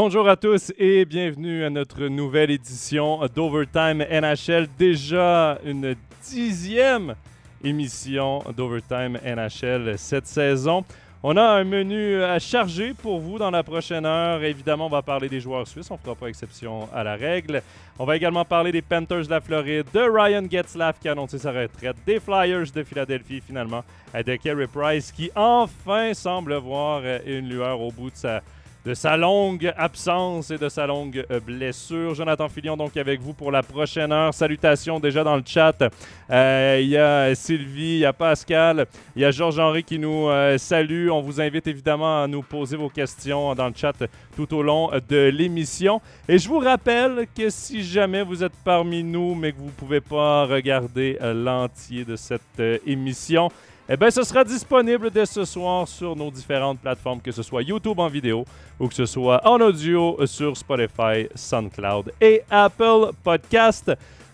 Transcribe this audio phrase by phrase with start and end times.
[0.00, 4.68] Bonjour à tous et bienvenue à notre nouvelle édition d'Overtime NHL.
[4.78, 7.16] Déjà une dixième
[7.64, 10.84] émission d'Overtime NHL cette saison.
[11.24, 14.44] On a un menu à charger pour vous dans la prochaine heure.
[14.44, 15.90] Évidemment, on va parler des joueurs suisses.
[15.90, 17.60] On ne fera pas exception à la règle.
[17.98, 21.38] On va également parler des Panthers de la Floride, de Ryan Getzlaff qui a annoncé
[21.38, 23.82] sa retraite, des Flyers de Philadelphie finalement,
[24.14, 28.42] de Kerry Price qui enfin semble voir une lueur au bout de sa
[28.84, 32.14] de sa longue absence et de sa longue euh, blessure.
[32.14, 34.32] Jonathan Filion, donc, avec vous pour la prochaine heure.
[34.32, 35.82] Salutations déjà dans le chat.
[36.30, 40.28] Euh, il y a Sylvie, il y a Pascal, il y a Georges-Henri qui nous
[40.28, 41.10] euh, salue.
[41.10, 43.94] On vous invite évidemment à nous poser vos questions dans le chat
[44.36, 46.00] tout au long de l'émission.
[46.28, 49.70] Et je vous rappelle que si jamais vous êtes parmi nous, mais que vous ne
[49.70, 53.50] pouvez pas regarder l'entier de cette émission,
[53.90, 57.62] eh bien, ce sera disponible dès ce soir sur nos différentes plateformes, que ce soit
[57.62, 58.44] YouTube en vidéo
[58.78, 63.90] ou que ce soit en audio sur Spotify, SoundCloud et Apple Podcast.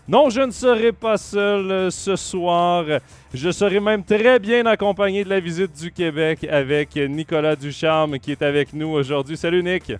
[0.09, 2.85] Non, je ne serai pas seul ce soir.
[3.33, 8.33] Je serai même très bien accompagné de la visite du Québec avec Nicolas Ducharme qui
[8.33, 9.37] est avec nous aujourd'hui.
[9.37, 9.93] Salut Nick.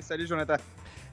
[0.00, 0.56] salut Jonathan.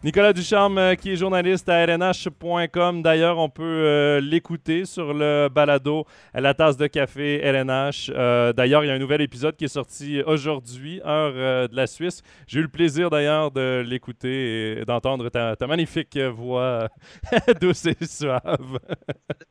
[0.04, 3.02] Nicolas Ducharme, euh, qui est journaliste à rnh.com.
[3.02, 8.12] D'ailleurs, on peut euh, l'écouter sur le balado La tasse de café RNH.
[8.14, 11.88] Euh, d'ailleurs, il y a un nouvel épisode qui est sorti aujourd'hui, heure de la
[11.88, 12.22] Suisse.
[12.46, 16.90] J'ai eu le plaisir d'ailleurs de l'écouter et d'entendre ta, magnifique voix
[17.60, 18.80] douce et suave.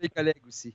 [0.00, 0.74] Mes collègues aussi.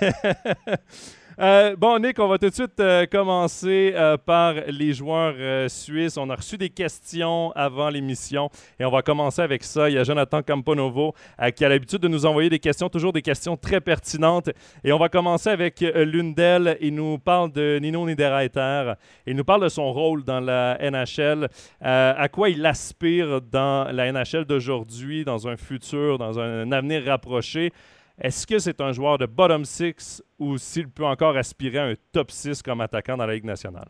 [1.40, 6.16] Euh, bon, Nick, on va tout de suite euh, commencer euh, par les joueurs suisses.
[6.16, 8.50] On a reçu des questions avant l'émission
[8.80, 9.88] et on va commencer avec ça.
[9.88, 11.14] Il y a Jonathan Camponovo
[11.54, 14.50] qui a l'habitude de nous envoyer des questions, toujours des questions très pertinentes.
[14.82, 16.76] Et on va commencer avec l'une d'elles.
[16.80, 18.94] Il nous parle de Nino Niederreiter.
[19.24, 21.48] Il nous parle de son rôle dans la NHL,
[21.80, 27.72] à quoi il aspire dans la NHL d'aujourd'hui, dans un futur, dans un avenir rapproché?
[28.20, 31.94] Est-ce que c'est un joueur de bottom six ou s'il peut encore aspirer à un
[32.10, 33.88] top 6 comme attaquant dans la Ligue nationale?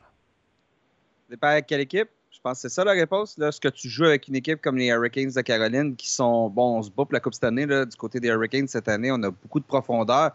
[1.30, 2.10] Dépend à quelle équipe.
[2.30, 3.38] Je pense que c'est ça la réponse.
[3.38, 6.50] Là, ce que tu joues avec une équipe comme les Hurricanes de Caroline, qui sont,
[6.50, 8.88] bon, on se bat pour la Coupe cette année, là, du côté des Hurricanes cette
[8.88, 10.32] année, on a beaucoup de profondeur.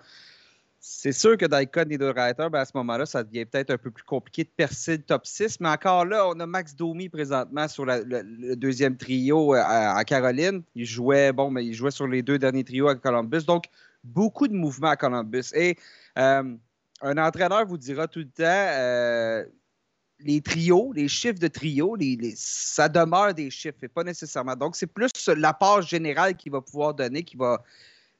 [0.85, 3.69] C'est sûr que dans le cas de Niederreiter, ben à ce moment-là, ça devient peut-être
[3.69, 5.61] un peu plus compliqué de percer le top 6.
[5.61, 10.61] Mais encore là, on a Max Domi présentement sur le, deuxième trio euh, à, Caroline.
[10.75, 13.45] Il jouait, bon, mais il jouait sur les deux derniers trios à Columbus.
[13.45, 13.67] Donc,
[14.03, 15.53] beaucoup de mouvements à Columbus.
[15.53, 15.77] Et
[16.17, 16.53] euh,
[17.01, 19.45] un entraîneur vous dira tout le temps euh,
[20.19, 21.95] les trios, les chiffres de trio,
[22.35, 24.57] ça demeure des chiffres et pas nécessairement.
[24.57, 27.63] Donc, c'est plus l'apport général qu'il va pouvoir donner qui va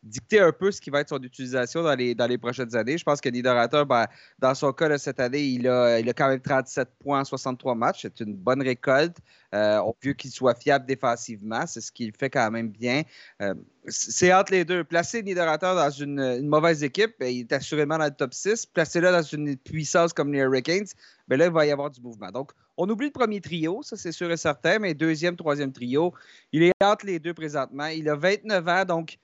[0.04, 2.98] dicter un peu ce qui va être son utilisation dans les, dans les prochaines années.
[2.98, 4.06] Je pense que Niederreiter, ben,
[4.40, 7.76] dans son cas, cette année, il a, il a quand même 37 points en 63
[7.76, 8.02] matchs.
[8.04, 9.18] C'est une bonne récolte.
[9.54, 11.66] Euh, on veut qu'il soit fiable défensivement.
[11.66, 13.04] C'est ce qu'il fait quand même bien.
[13.42, 13.54] Euh,
[13.88, 14.84] c'est entre les deux.
[14.84, 18.66] Placer Niederreiter dans une, mauvaise équipe, ben, il est assurément dans le top 6.
[18.66, 20.88] Placer-le dans une puissance comme les Hurricanes,
[21.28, 22.32] ben là, il va y avoir du mouvement.
[22.32, 26.14] Donc, on oublie le premier trio, ça c'est sûr et certain, mais deuxième, troisième trio,
[26.52, 27.86] il est entre les deux présentement.
[27.88, 29.18] Il a 29 ans, donc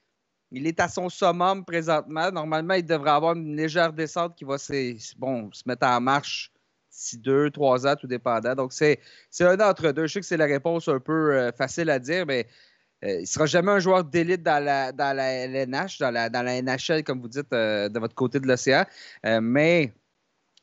[0.52, 2.32] il est à son summum présentement.
[2.32, 4.56] Normalement, il devrait avoir une légère descente qui va
[5.18, 6.52] bon, se mettre en marche
[6.92, 8.56] d'ici deux, trois ans, tout dépendant.
[8.56, 9.00] Donc, c'est
[9.40, 10.08] un d'entre deux.
[10.08, 12.48] Je sais que c'est la réponse un peu euh, facile à dire, mais
[13.04, 17.04] euh, il ne sera jamais un joueur d'élite dans la, dans LNH, dans la, NHL,
[17.04, 18.86] comme vous dites, euh, de votre côté de l'océan.
[19.42, 19.94] mais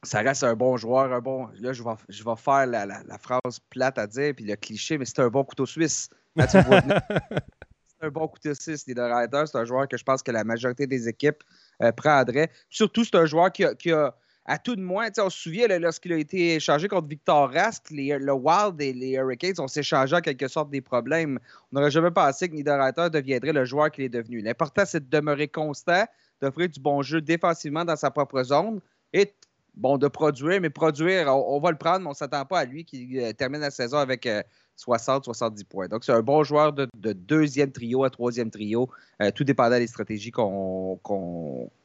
[0.02, 1.48] ça reste un bon joueur, un bon.
[1.60, 5.20] Là, je vais, faire la, la, phrase plate à dire, puis le cliché, mais c'est
[5.20, 6.10] un bon couteau suisse.
[8.00, 11.08] un bon coup de 6, C'est un joueur que je pense que la majorité des
[11.08, 11.42] équipes
[11.82, 12.50] euh, prendraient.
[12.70, 14.14] Surtout, c'est un joueur qui a,
[14.48, 18.32] à tout de moins, on se souvient lorsqu'il a été échangé contre Victor Rask, le
[18.32, 21.40] Wild et les Hurricanes, on s'est changé en quelque sorte des problèmes.
[21.72, 24.40] On n'aurait jamais pensé que Niederreiter deviendrait le joueur qu'il est devenu.
[24.40, 26.04] L'important, c'est de demeurer constant,
[26.40, 28.80] d'offrir du bon jeu défensivement dans sa propre zone
[29.12, 29.34] et
[29.76, 32.64] bon, de produire, mais produire, on, va le prendre, mais on ne s'attend pas à
[32.64, 34.42] lui qui euh, termine la saison avec euh,
[34.78, 35.88] 60-70 points.
[35.88, 38.88] Donc, c'est un bon joueur de, deuxième trio à troisième trio,
[39.22, 40.98] euh, tout dépendant des stratégies qu'on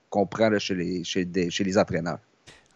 [0.09, 2.19] prend chez, les, chez, les entraîneurs.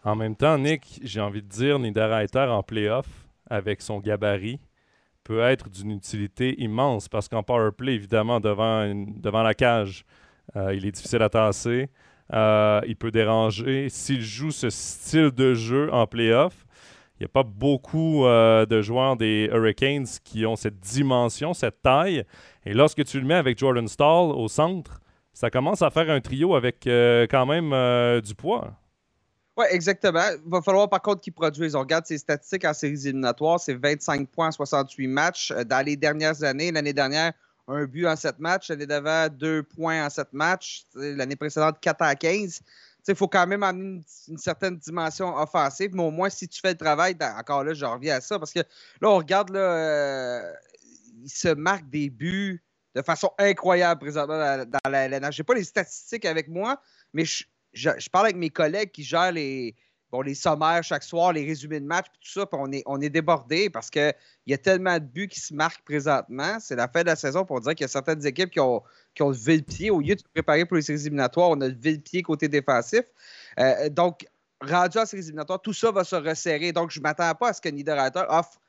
[0.04, 3.06] En même temps, Nick, j'ai envie de dire, Niederreiter en playoff,
[3.48, 4.60] avec son gabarit,
[5.24, 10.04] peut être d'une utilité immense parce qu'en power play, évidemment, devant, devant la cage,
[10.54, 11.88] euh, il est difficile à tasser.
[12.32, 13.88] Euh, il peut déranger.
[13.88, 16.66] S'il joue ce style de jeu en playoff,
[17.18, 21.82] il n'y a pas beaucoup euh, de joueurs des Hurricanes qui ont cette dimension, cette
[21.82, 22.24] taille.
[22.64, 25.00] Et lorsque tu le mets avec Jordan Stall au centre,
[25.32, 28.72] ça commence à faire un trio avec euh, quand même du poids.
[29.56, 30.20] Oui, exactement.
[30.44, 31.74] Il va falloir par contre qu'il produise.
[31.74, 35.52] On regarde ses statistiques en séries éliminatoires, c'est 25 points en 68 matchs.
[35.66, 37.32] Dans les dernières années, l'année dernière,
[37.68, 38.70] un but en 7 matchs.
[38.70, 40.84] L'année d'avant, deux points en 7 matchs.
[40.94, 42.60] L'année précédente, 4 à 15.
[43.08, 46.70] Il faut quand même amener une, certaine dimension offensive, mais au moins, si tu fais
[46.70, 50.52] le travail, encore là, je reviens à ça, parce que là, on regarde, là, euh,
[51.22, 52.64] il se marque des buts
[52.96, 55.36] de façon incroyable présentement dans, la LNH.
[55.36, 56.80] Je n'ai pas les statistiques avec moi,
[57.12, 59.76] mais je, je, parle avec mes collègues qui gèrent les,
[60.10, 63.00] bon, les sommaires chaque soir, les résumés de match, tout ça, puis on est, on
[63.00, 64.14] est débordé parce qu'il
[64.46, 66.58] y a tellement de buts qui se marquent présentement.
[66.60, 68.82] C'est la fin de la saison pour dire qu'il y a certaines équipes qui ont,
[69.14, 69.90] qui ont levé le pied.
[69.90, 72.48] Au lieu de se préparer pour les séries éliminatoires, on a levé le pied côté
[72.48, 73.02] défensif.
[73.58, 74.26] Euh, donc,
[74.60, 76.72] rendu à séries éliminatoires, tout ça va se resserrer.
[76.72, 78.60] Donc, je ne m'attends pas à ce que Niederreiter offre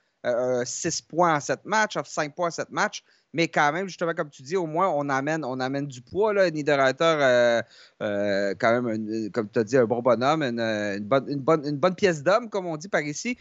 [0.65, 3.03] 6 euh, points en 7 matchs, offre 5 points en 7 matchs.
[3.33, 6.33] Mais quand même, justement, comme tu dis, au moins, on amène, on amène du poids.
[6.33, 6.49] Là.
[6.49, 7.61] Niederreiter, euh,
[8.01, 12.65] euh, quand même, comme tu as dit, un bon bonhomme, une, bonne, pièce d'homme, comme
[12.65, 13.37] on dit par ici.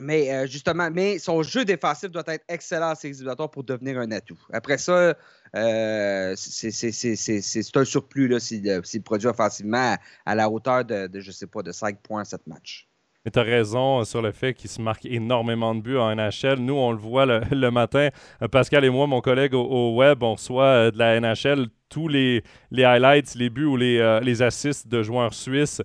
[0.00, 4.10] Mais justement, mais son jeu défensif doit être excellent à ses exhibiteurs pour devenir un
[4.10, 4.38] atout.
[4.52, 5.14] Après ça,
[5.54, 9.96] c'est un surplus s'il produit offensivement
[10.26, 12.88] à, la hauteur de, je ne sais pas, de 5 points à 7 matchs.
[13.24, 16.14] Mais tu as raison euh, sur le fait qu'il se marque énormément de buts en
[16.14, 16.58] NHL.
[16.58, 18.10] Nous, on le voit le, matin.
[18.42, 22.08] Euh, Pascal et moi, mon collègue au, web, on reçoit euh, de la NHL tous
[22.08, 25.80] les, les highlights, les buts ou les, les assists de joueurs suisses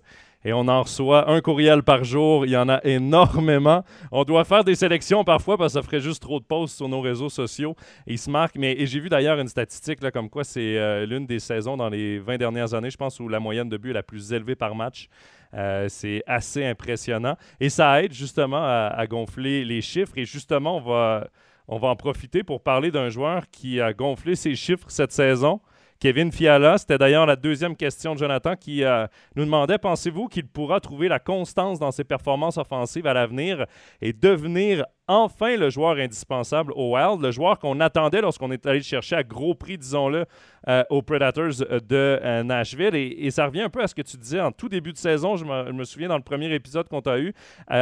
[0.45, 2.45] et on en reçoit un courriel par jour.
[2.45, 3.83] Il y en a énormément.
[4.11, 6.87] On doit faire des sélections parfois parce que ça ferait juste trop de posts sur
[6.87, 7.75] nos réseaux sociaux.
[8.07, 8.55] il se marque.
[8.55, 11.75] Mais, et j'ai vu d'ailleurs une statistique là, comme quoi c'est euh, l'une des saisons
[11.75, 14.31] dans les 20 dernières années, je pense, où la moyenne de but est la plus
[14.31, 15.09] élevée par match.
[15.53, 17.35] Euh, c'est assez impressionnant.
[17.59, 20.13] Et ça aide justement à, gonfler les chiffres.
[20.15, 21.27] Et justement, on va,
[21.67, 25.59] on va en profiter pour parler d'un joueur qui a gonflé ses chiffres cette saison.
[25.99, 26.77] Kevin Fiala.
[26.77, 29.05] C'était d'ailleurs la deuxième question de Jonathan qui euh,
[29.35, 33.65] nous demandait pensez-vous qu'il pourra trouver la constance dans ses performances offensives à l'avenir
[34.01, 38.77] et devenir enfin le joueur indispensable au Wild, le joueur qu'on attendait lorsqu'on est allé
[38.77, 40.25] le chercher à gros prix, disons-le,
[40.67, 42.95] euh, aux Predators de euh, Nashville?
[42.95, 45.35] Et, ça revient un peu à ce que tu disais en tout début de saison.
[45.35, 47.33] Je me, souviens dans le premier épisode qu'on t'a eu,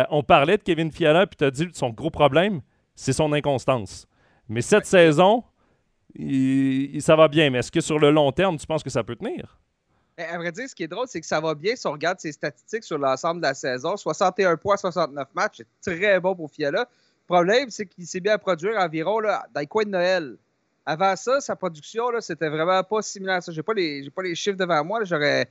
[0.09, 2.61] on parlait de Kevin Fiala, puis tu as dit son gros problème,
[2.95, 4.07] c'est son inconstance.
[4.49, 5.43] Mais cette saison,
[6.99, 9.15] ça va bien, mais est-ce que sur le long terme, tu penses que ça peut
[9.15, 9.59] tenir?
[10.17, 12.19] À vrai dire, ce qui est drôle, c'est que ça va bien si on regarde
[12.19, 13.95] ses statistiques sur l'ensemble de la saison.
[13.95, 16.81] 61 points, 69 matchs, c'est très bon pour Fiala.
[16.81, 20.37] Le problème, c'est qu'il s'est bien à produire environ là, dans les coins de Noël.
[20.87, 23.51] Avant ça, sa production, c'était vraiment pas similaire à ça.
[23.51, 25.47] Je n'ai pas, les, pas les chiffres devant moi, j'aurais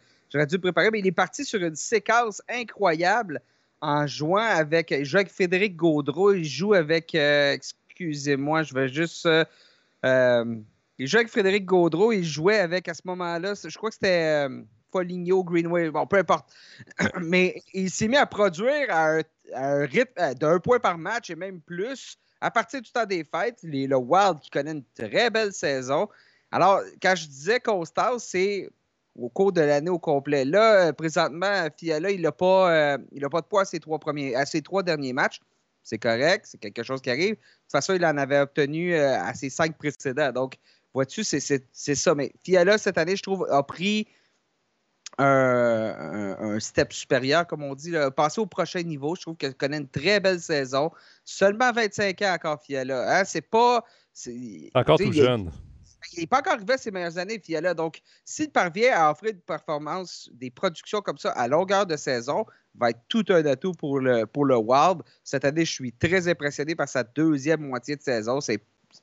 [0.48, 3.40] dû préparer, mais il est parti sur une séquence incroyable
[3.80, 4.90] en jouant avec.
[4.90, 7.14] Il joue avec Frédéric Gaudreau, il joue avec.
[7.14, 9.26] Euh, excusez-moi, je vais juste.
[9.26, 9.44] Euh,
[10.04, 10.56] euh,
[10.98, 12.12] il jouait avec Frédéric Gaudreau.
[12.12, 14.62] Il jouait avec, à ce moment-là, je crois que c'était euh,
[14.92, 16.48] Foligno, Greenway, bon, peu importe.
[17.20, 19.18] Mais il s'est mis à produire à
[19.54, 23.24] un, rythme euh, d'un point par match et même plus à partir du temps des
[23.24, 23.60] fêtes.
[23.64, 26.08] est le Wild qui connaît une très belle saison.
[26.50, 28.68] Alors, quand je disais Costa, c'est
[29.14, 30.44] au cours de l'année au complet.
[30.44, 34.82] Là, présentement, Fiala, il n'a pas, pas de poids à trois, premiers, à ses trois
[34.82, 35.40] derniers matchs
[35.86, 37.34] c'est correct, c'est quelque chose qui arrive.
[37.34, 40.32] De toute façon, il en avait obtenu euh, à ses cinq précédents.
[40.32, 40.56] Donc,
[40.92, 41.38] vois-tu, c'est
[41.70, 42.14] ça.
[42.16, 44.08] Mais Fiala, cette année, je trouve, a pris
[45.18, 49.14] un, step supérieur, comme on dit, là, passé au prochain niveau.
[49.14, 50.90] Je trouve qu'elle connaît une très belle saison.
[51.24, 53.20] Seulement 25 ans encore, Fiala.
[53.20, 53.24] Hein?
[53.24, 53.84] C'est pas.
[54.74, 55.52] Encore tout jeune
[56.16, 57.74] il n'est pas encore arrivé à ses meilleures années, Fiala.
[57.74, 62.44] Donc, s'il parvient à offrir une performance, des productions comme ça à longueur de saison,
[62.74, 65.02] va être tout un atout pour le, pour le Wild.
[65.24, 68.38] Cette année, je suis très impressionné par sa deuxième moitié de saison.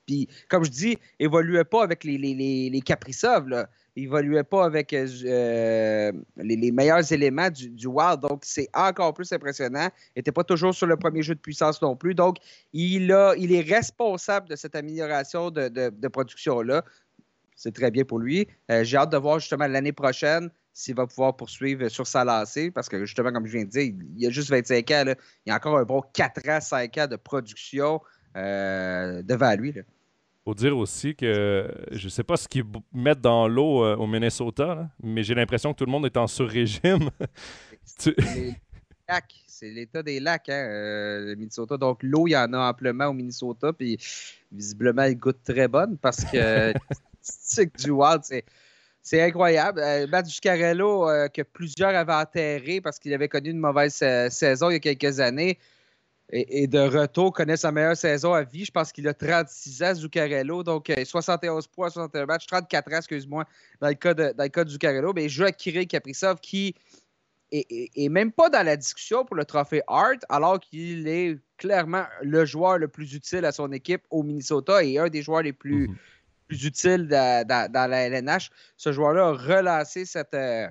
[0.06, 3.48] Puis, comme je dis, évoluait pas avec les, les, les, les Caprisov.
[3.48, 3.70] Là.
[3.96, 8.22] Il évoluait pas avec euh, les, meilleurs éléments du, du Wild.
[8.22, 9.90] Donc, c'est encore plus impressionnant.
[10.16, 12.16] Il n'était pas toujours sur le premier jeu de puissance non plus.
[12.16, 12.38] Donc,
[12.74, 16.84] il, a, il est responsable de cette amélioration de, de, production-là.
[17.64, 18.46] C'est très bien pour lui.
[18.70, 22.72] Euh, j'ai hâte de voir justement l'année prochaine s'il va pouvoir poursuivre sur sa lancée,
[22.72, 25.50] parce que justement, comme je viens de dire, il y a juste 25 ans, il
[25.50, 28.02] y a encore un bon 4 ans, 5 ans de production
[28.36, 29.70] euh, devant lui.
[29.70, 29.84] Il
[30.44, 34.08] faut dire aussi que je ne sais pas ce qu'ils mettent dans l'eau euh, au
[34.08, 37.10] Minnesota, mais j'ai l'impression que tout le monde est en sur-régime.
[39.48, 41.78] C'est l'état des lacs, hein, euh, le Minnesota.
[41.78, 43.98] Donc, l'eau, il y en a amplement au Minnesota, puis
[44.52, 46.74] visiblement, elle goûte très bonne parce que
[47.80, 48.22] du wild,
[49.02, 49.80] c'est incroyable.
[49.80, 53.96] Euh, Matt Ducarello, euh, que plusieurs avaient enterré parce qu'il avait connu une mauvaise
[54.30, 55.60] saison il y a quelques années,
[56.30, 58.66] et, de retour connaît sa meilleure saison à vie.
[58.66, 60.64] Je pense qu'il a 36 ans, Zuccarello.
[60.64, 63.46] Donc, 71 euh, points, 61 matchs, 34 ans, excuse-moi,
[63.80, 65.14] dans le cas de, dans le cas de Zuccarello.
[65.14, 66.76] Mais il joue avec Kirill Kaprizov qui
[67.56, 72.46] et, même pas dans la discussion pour le trophée Hart, alors qu'il est clairement le
[72.46, 75.88] joueur le plus utile à son équipe au Minnesota et un des joueurs les plus,
[75.88, 75.96] mhm.
[76.54, 78.50] Plus utiles dans, la LNH.
[78.78, 80.68] Ce joueur-là a relancé cette, euh,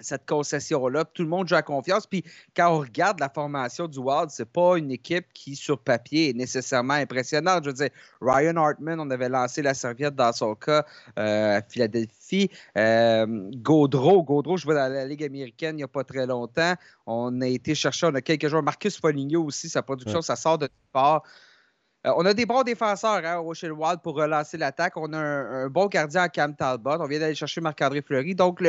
[0.00, 1.04] cette concession-là.
[1.04, 2.06] Tout le monde joue à confiance.
[2.06, 2.22] Puis
[2.56, 6.32] quand on regarde la formation du Wild, c'est pas une équipe qui, sur papier, est
[6.32, 7.64] nécessairement impressionnante.
[7.64, 7.90] Je veux dire,
[8.20, 10.84] Ryan Hartman, on avait lancé la serviette dans son cas
[11.18, 12.48] euh, à Philadelphie.
[12.78, 16.74] Euh, Gaudreau, Gaudreau jouait dans la Ligue américaine il n'y a pas très longtemps.
[17.06, 18.62] On a été chercher, on a quelques joueurs.
[18.62, 21.24] Marcus Foligno aussi, sa production, ça sort de part.
[22.06, 24.96] Euh, on a des bons défenseurs hein, au Rochelle Wild pour relancer l'attaque.
[24.96, 26.98] On a un, bon gardien à Cam Talbot.
[27.00, 28.34] On vient d'aller chercher Marc-André Fleury.
[28.34, 28.62] Donc,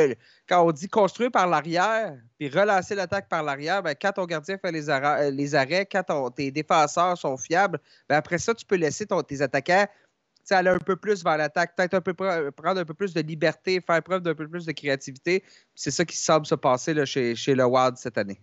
[0.48, 4.58] quand on dit construire par l'arrière puis relancer l'attaque par l'arrière, ben, quand ton gardien
[4.58, 8.76] fait les, arrêts, euh, arrêts quand tes défenseurs sont fiables, ben, après ça, tu peux
[8.76, 9.86] laisser tes attaquants
[10.50, 13.80] aller un peu plus vers l'attaque, peut-être un peu prendre un peu plus de liberté,
[13.80, 15.44] faire preuve d'un peu plus de créativité.
[15.74, 18.40] C'est ça qui semble se passer chez, chez le Wild cette année.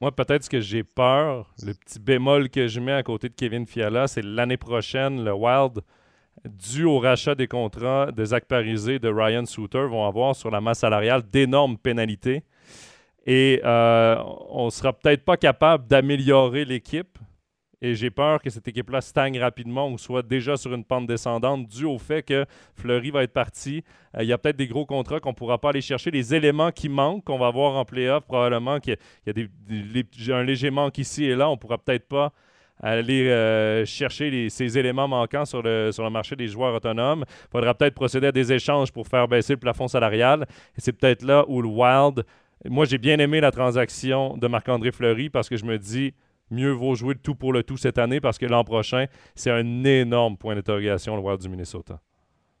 [0.00, 3.34] Moi, peut-être ce que j'ai peur, le petit bémol que je mets à côté de
[3.34, 5.80] Kevin Fiala, c'est l'année prochaine, le Wild,
[6.46, 10.50] dû au rachat des contrats de Zach Parisé et de Ryan Souter, vont avoir sur
[10.50, 12.44] la masse salariale d'énormes pénalités.
[13.26, 14.16] Et euh,
[14.48, 17.18] on sera peut-être pas capable d'améliorer l'équipe
[17.82, 21.66] et j'ai peur que cette équipe-là stagne rapidement ou soit déjà sur une pente descendante
[21.66, 22.44] dû au fait que
[22.74, 23.82] Fleury va être parti.
[24.16, 26.10] Euh, il y a peut-être des gros contrats qu'on ne pourra pas aller chercher.
[26.10, 28.96] Les éléments qui manquent, qu'on va avoir en playoff, probablement qu'il
[29.26, 31.48] y a, un léger manque ici et là.
[31.48, 32.32] On ne pourra peut-être pas
[32.82, 37.24] aller euh, chercher ces éléments manquants sur le, sur le marché des joueurs autonomes.
[37.28, 40.46] Il faudra peut-être procéder à des échanges pour faire baisser le plafond salarial.
[40.76, 42.24] Et c'est peut-être là où le Wild.
[42.68, 46.12] Moi, j'ai bien aimé la transaction de Marc-André Fleury parce que je me dis,
[46.50, 49.50] mieux vaut jouer le tout pour le tout cette année parce que l'an prochain, c'est
[49.50, 52.00] un énorme point d'interrogation, le Wild du Minnesota.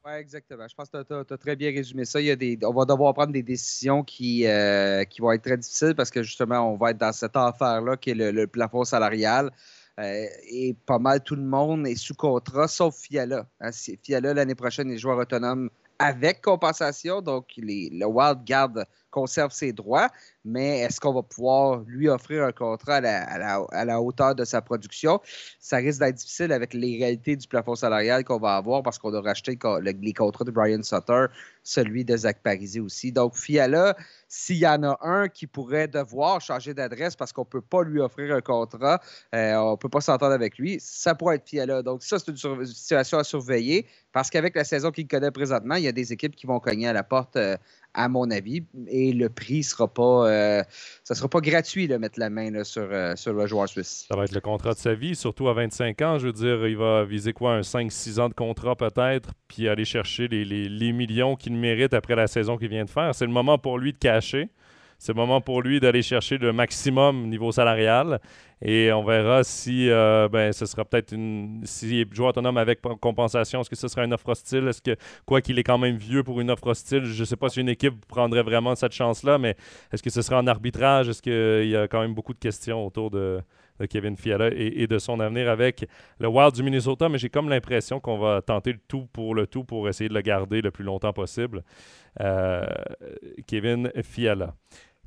[0.04, 0.66] Oui, exactement.
[0.66, 2.20] Je pense que tu as, très bien résumé ça.
[2.20, 5.42] Il y a des, on va devoir prendre des décisions qui, euh, qui vont être
[5.42, 8.84] très difficiles parce que justement, on va être dans cette affaire-là qui est le, plafond
[8.84, 9.50] salarial.
[9.98, 13.46] Euh, et pas mal tout le monde est sous contrat, sauf Fiala.
[13.60, 13.70] Hein,
[14.02, 15.68] Fiala, l'année prochaine, les joueurs autonomes
[15.98, 17.20] avec compensation.
[17.20, 20.08] Donc, le Wild garde, conserve ses droits,
[20.44, 25.20] mais est-ce qu'on va pouvoir lui offrir un contrat à la, hauteur de sa production?
[25.58, 29.12] Ça risque d'être difficile avec les réalités du plafond salarial qu'on va avoir parce qu'on
[29.14, 31.26] a racheté les contrats de Brian Sutter,
[31.62, 33.12] celui de Zach Parisi aussi.
[33.12, 33.96] Donc, Fiala,
[34.28, 37.82] s'il y en a un qui pourrait devoir changer d'adresse parce qu'on ne peut pas
[37.82, 39.00] lui offrir un contrat,
[39.34, 41.82] euh, on ne peut pas s'entendre avec lui, ça pourrait être Fiala.
[41.82, 45.84] Donc, ça, c'est une, situation à surveiller parce qu'avec la saison qu'il connaît présentement, il
[45.84, 47.56] y a des équipes qui vont cogner à la porte euh,
[47.94, 48.64] à mon avis.
[48.88, 50.62] Et le prix sera pas, euh,
[51.04, 54.06] ça sera pas gratuit de mettre la main sur, euh, sur le joueur suisse.
[54.08, 56.18] Ça va être le contrat de sa vie, surtout à 25 ans.
[56.18, 59.84] Je veux dire, il va viser quoi, un 5-6 ans de contrat peut-être, puis aller
[59.84, 63.14] chercher les, les, les millions qu'il mérite après la saison qu'il vient de faire.
[63.14, 64.48] C'est le moment pour lui de cacher.
[64.98, 68.20] C'est le moment pour lui d'aller chercher le maximum niveau salarial.
[68.62, 71.62] Et on verra si euh, ben, ce sera peut-être une.
[71.64, 74.68] Si joueur autonome avec compensation, est-ce que ce sera une offre hostile?
[74.68, 77.36] Est-ce que, quoi qu'il est quand même vieux pour une offre hostile, je ne sais
[77.36, 79.56] pas si une équipe prendrait vraiment cette chance-là, mais
[79.92, 81.08] est-ce que ce sera en arbitrage?
[81.08, 83.40] Est-ce qu'il y a quand même beaucoup de questions autour de,
[83.88, 85.86] Kevin Fiala et, de son avenir avec
[86.18, 87.08] le Wild du Minnesota?
[87.08, 90.14] Mais j'ai comme l'impression qu'on va tenter le tout pour le tout pour essayer de
[90.14, 91.64] le garder le plus longtemps possible.
[92.20, 92.66] Euh,
[93.46, 94.54] Kevin Fiala.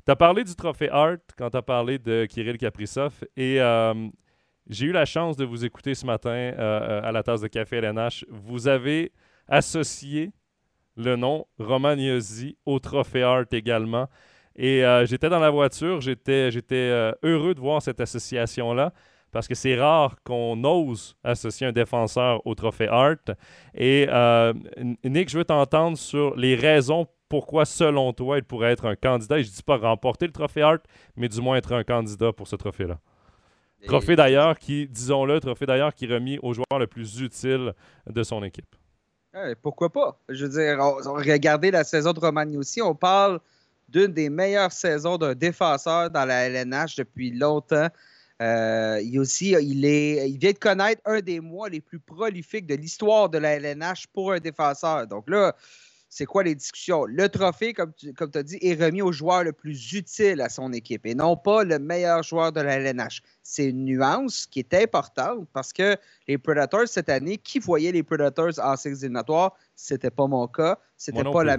[0.06, 3.94] Tu as parlé du trophée Hart quand tu as parlé de Kirill Kaprizov et euh,
[4.68, 7.48] j'ai eu la chance de vous écouter ce matin euh, euh, à la tasse de
[7.48, 8.26] café LNH.
[8.28, 9.12] Vous avez
[9.48, 10.30] associé
[10.98, 14.06] le nom Romagnosi au trophée Hart également.
[14.56, 16.50] Et j'étais dans la voiture, j'étais,
[17.22, 18.92] heureux de voir cette association-là
[19.32, 23.32] parce que c'est rare qu'on ose associer un défenseur au trophée Hart.
[23.74, 24.06] Et
[25.02, 29.40] Nick, je veux t'entendre sur les raisons pourquoi, selon toi, il pourrait être un candidat.
[29.40, 30.84] Et je ne dis pas remporter le trophée Hart,
[31.16, 33.00] mais du moins être un candidat pour ce trophée-là.
[33.88, 37.72] Trophée d'ailleurs qui, disons-le, trophée d'ailleurs qui est remis au joueur le plus utile
[38.08, 38.76] de son équipe.
[39.62, 40.16] pourquoi pas?
[40.28, 42.80] Je veux dire, regardez la saison de Romagny aussi.
[42.80, 43.40] On parle
[43.88, 47.88] d'une des meilleures saisons d'un défenseur dans la LNH depuis longtemps.
[48.42, 52.68] Euh, il, aussi, il, est, il vient de connaître un des mois les plus prolifiques
[52.68, 55.08] de l'histoire de la LNH pour un défenseur.
[55.08, 55.56] Donc là,
[56.14, 57.06] c'est quoi les discussions?
[57.06, 60.48] Le trophée, comme tu comme as dit, est remis au joueur le plus utile à
[60.48, 63.20] son équipe et non pas le meilleur joueur de la LNH.
[63.42, 65.96] C'est une nuance qui est importante parce que
[66.28, 69.56] les Predators cette année, qui voyait les Predators en séries éliminatoires?
[69.74, 70.78] C'était pas mon cas.
[70.96, 71.56] C'était pas la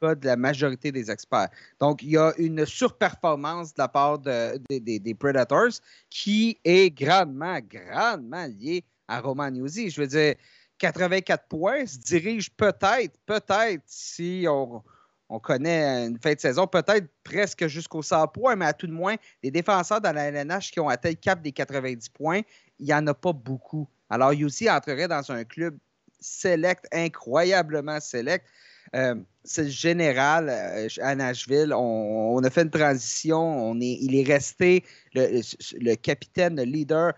[0.00, 1.50] cas de la majorité des experts.
[1.78, 5.70] Donc, il y a une surperformance de la part des Predators
[6.10, 9.90] qui est grandement, grandement liée à Roman Newsy.
[9.90, 10.34] Je veux dire,
[10.78, 14.82] 84 points, se dirige peut-être, peut-être, si on,
[15.28, 18.92] on connaît une fin de saison, peut-être presque jusqu'au 100 points, mais à tout de
[18.92, 22.42] moins, les défenseurs dans la LNH qui ont atteint le cap des 90 points,
[22.78, 23.88] il n'y en a pas beaucoup.
[24.10, 25.78] Alors, UC entrerait dans un club
[26.20, 28.46] select, incroyablement select.
[28.94, 31.72] Euh, c'est général euh, à Nashville.
[31.74, 33.38] On, a fait une transition.
[33.38, 37.12] On est, il est resté le, capitaine, le leader.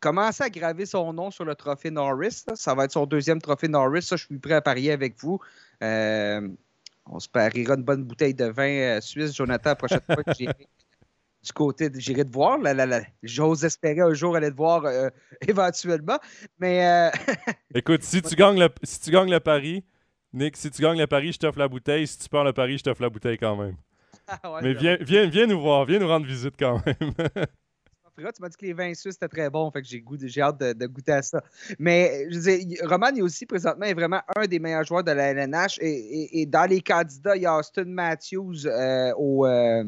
[0.00, 2.44] Commence à graver son nom sur le trophée Norris.
[2.54, 4.02] Ça va être son deuxième trophée Norris.
[4.02, 5.38] Ça, je suis prêt à parier avec vous.
[5.82, 6.48] Euh,
[7.06, 10.54] on se pariera une bonne bouteille de vin suisse, Jonathan, la prochaine fois que j'irai
[11.42, 12.58] du côté, j'irai te voir.
[13.22, 14.84] J'ose espérer un jour aller te voir
[15.46, 16.18] éventuellement.
[16.58, 17.10] Mais.
[17.74, 19.84] Écoute, si tu, gagnes le, si tu gagnes le pari,
[20.32, 22.06] Nick, si tu gagnes le pari, je t'offre la bouteille.
[22.06, 23.76] Si tu perds le pari, je t'offre la bouteille quand même.
[24.28, 27.12] Ah Mais viens, viens, viens nous voir, viens nous rendre visite quand même.
[28.34, 30.86] Tu m'as dit que les vins suisses étaient très bons, fait que j'ai, hâte de,
[30.86, 31.42] goûter à ça.
[31.78, 35.32] Mais je disais, Roman est aussi présentement est vraiment un des meilleurs joueurs de la
[35.32, 35.78] LNH.
[35.80, 39.84] Et, dans les candidats, il y a Austin Matthews euh, au, euh,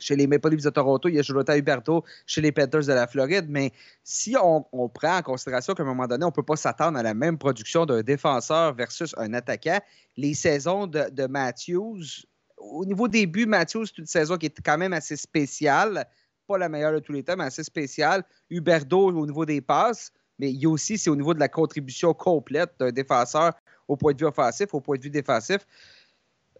[0.00, 2.92] chez les Maple Leafs de Toronto, il y a Jonathan Huberto chez les Panthers de
[2.92, 3.46] la Floride.
[3.48, 6.98] Mais si on, prend en considération qu'à un moment donné, on ne peut pas s'attendre
[6.98, 9.78] à la même production d'un défenseur versus un attaquant,
[10.16, 12.24] les saisons de, Matthews,
[12.56, 16.06] au niveau des buts, Matthews, c'est une saison qui est quand même assez spéciale.
[16.50, 18.24] Pas la meilleure de tous les temps, mais assez spéciale.
[18.50, 22.72] Huberto au niveau des passes, mais il aussi, c'est au niveau de la contribution complète
[22.80, 23.52] d'un défenseur
[23.86, 25.64] au point de vue offensif, au point de vue défensif.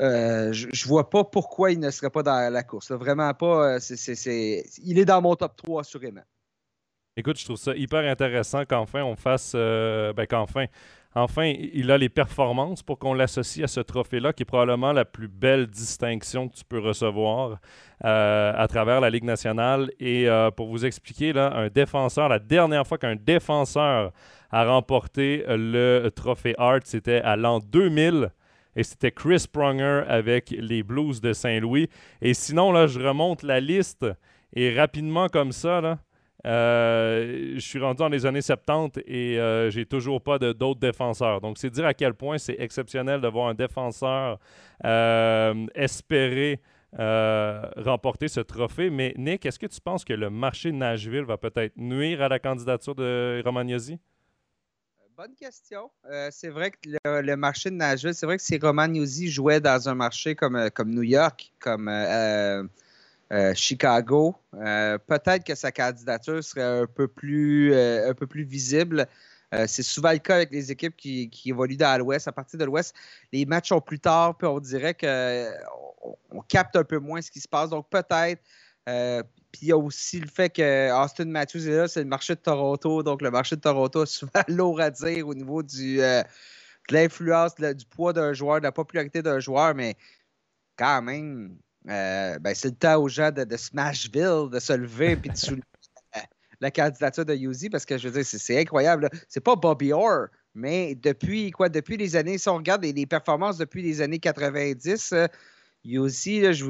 [0.00, 2.92] Euh, je, ne vois pas pourquoi il ne serait pas dans la course.
[2.92, 3.74] Vraiment pas.
[3.74, 3.78] Euh,
[4.84, 6.22] il est dans mon top 3, assurément.
[7.16, 9.52] Écoute, je trouve ça hyper intéressant qu'enfin on fasse.
[9.56, 10.66] Euh, ben, qu'enfin.
[11.14, 15.04] Enfin, il a les performances pour qu'on l'associe à ce trophée-là, qui est probablement la
[15.04, 17.58] plus belle distinction que tu peux recevoir
[18.00, 19.90] à travers la Ligue nationale.
[19.98, 24.12] Et pour vous expliquer, là, un défenseur, la dernière fois qu'un défenseur
[24.52, 28.30] a remporté le trophée Hart, c'était à l'an 2000
[28.76, 31.88] et c'était Chris Pronger avec les Blues de Saint-Louis.
[32.22, 34.06] Et sinon, là, je remonte la liste
[34.54, 35.98] et rapidement comme ça, là,
[36.46, 41.40] euh, je suis rendu dans les années 70 et euh, j'ai toujours pas d'autres défenseurs.
[41.40, 44.38] Donc, c'est dire à quel point c'est exceptionnel de voir un défenseur
[44.84, 46.60] euh, espérer
[46.92, 48.90] remporter ce trophée.
[48.90, 52.28] Mais Nick, est-ce que tu penses que le marché de Nashville va peut-être nuire à
[52.28, 53.98] la candidature de Romagnosi?
[55.16, 55.90] Bonne question.
[56.30, 59.94] C'est vrai que le, marché de Nashville, c'est vrai que si Romagnosi jouait dans un
[59.94, 61.88] marché comme, comme New York, comme
[63.32, 69.06] euh, Chicago, peut-être que sa candidature serait un peu plus, un peu plus visible.
[69.66, 72.28] c'est souvent le cas avec les équipes qui, évoluent dans l'Ouest.
[72.28, 72.94] À partir de l'Ouest,
[73.32, 77.30] les matchs sont plus tard, puis on dirait qu'on on capte un peu moins ce
[77.30, 77.70] qui se passe.
[77.70, 78.42] Donc peut-être
[79.52, 82.34] puis il y a aussi le fait que Austin Matthews est là, c'est le marché
[82.34, 83.02] de Toronto.
[83.02, 86.22] Donc le marché de Toronto a souvent lourd à dire au niveau du, euh,
[86.88, 89.96] de l'influence, du poids d'un joueur, de la popularité d'un joueur, mais
[90.76, 91.56] quand même,
[91.88, 95.62] euh, ben, c'est le temps aux gens de, Smashville de se lever et de soulever
[96.60, 99.08] la, candidature de Yuzi parce que je veux dire, c'est incroyable.
[99.28, 101.68] C'est pas Bobby Orr, mais depuis quoi?
[101.68, 105.14] Depuis les années, si on regarde les, performances depuis les années 90,
[105.84, 106.64] il y a aussi, je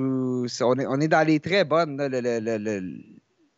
[0.63, 1.97] on, est, dans les très bonnes.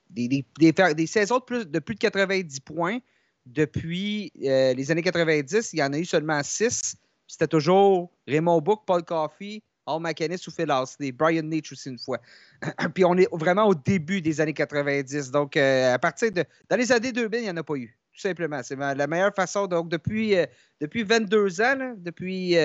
[0.08, 2.98] des, saisons de plus, de plus de 90 points
[3.44, 5.72] depuis euh, les années 90.
[5.74, 6.96] Il y en a eu seulement 6.
[7.26, 11.98] C'était toujours Raymond Book, Paul Coffey, Al McInnes ou Phil Des Brian Nietzsche aussi une
[11.98, 12.18] fois.
[12.94, 15.30] Puis on est vraiment au début des années 90.
[15.30, 16.44] Donc, euh, à partir de.
[16.68, 17.96] Dans les années 2000, il n'y en a pas eu.
[18.12, 18.60] Tout simplement.
[18.62, 19.66] C'est la meilleure façon.
[19.66, 20.46] Donc, depuis, euh,
[20.80, 22.56] depuis 22 ans, depuis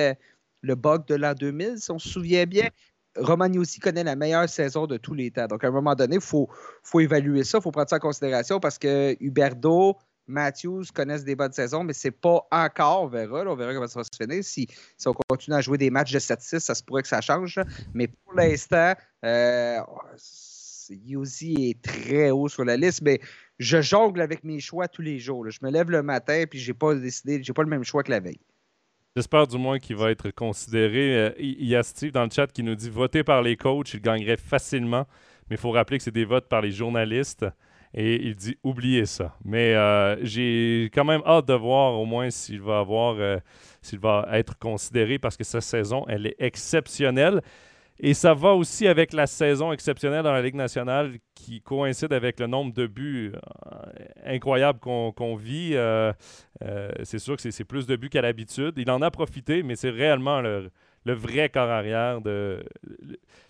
[0.62, 2.68] le bug de l'an 2000, si on se souvient bien.
[3.16, 5.46] Romagny aussi connaît la meilleure saison de tous les temps.
[5.46, 6.48] Donc, à un moment donné, il faut,
[6.82, 9.96] faut évaluer ça, il faut prendre ça en considération parce que Huberdo,
[10.28, 14.00] Matthews connaissent des bonnes saisons, mais c'est pas encore, on verra, on verra comment ça
[14.00, 14.44] va se finir.
[14.44, 14.68] Si,
[15.06, 17.58] on continue à jouer des matchs de 7-6, ça se pourrait que ça change.
[17.94, 19.80] Mais pour l'instant, euh,
[20.90, 23.20] est très haut sur la liste, mais
[23.58, 25.48] je jongle avec mes choix tous les jours.
[25.50, 28.02] Je me lève le matin et je n'ai pas décidé, j'ai pas le même choix
[28.02, 28.40] que la veille.
[29.16, 31.16] J'espère du moins qu'il va être considéré.
[31.16, 33.92] Euh, il y a Steve dans le chat qui nous dit voter par les coachs,
[33.94, 35.06] il gagnerait facilement.
[35.50, 37.46] Mais il faut rappeler que c'est des votes par les journalistes.
[37.94, 39.36] Et il dit oubliez ça.
[39.44, 43.38] Mais euh, j'ai quand même hâte de voir au moins s'il va avoir, euh,
[43.80, 47.40] s'il va être considéré parce que sa saison, elle est exceptionnelle.
[48.00, 52.38] Et ça va aussi avec la saison exceptionnelle dans la Ligue nationale qui coïncide avec
[52.38, 53.80] le nombre de buts euh,
[54.24, 55.76] incroyables qu'on vit.
[57.02, 58.74] C'est sûr que c'est plus de buts qu'à l'habitude.
[58.76, 60.70] Il en a profité, mais c'est réellement le,
[61.08, 62.20] le vrai corps arrière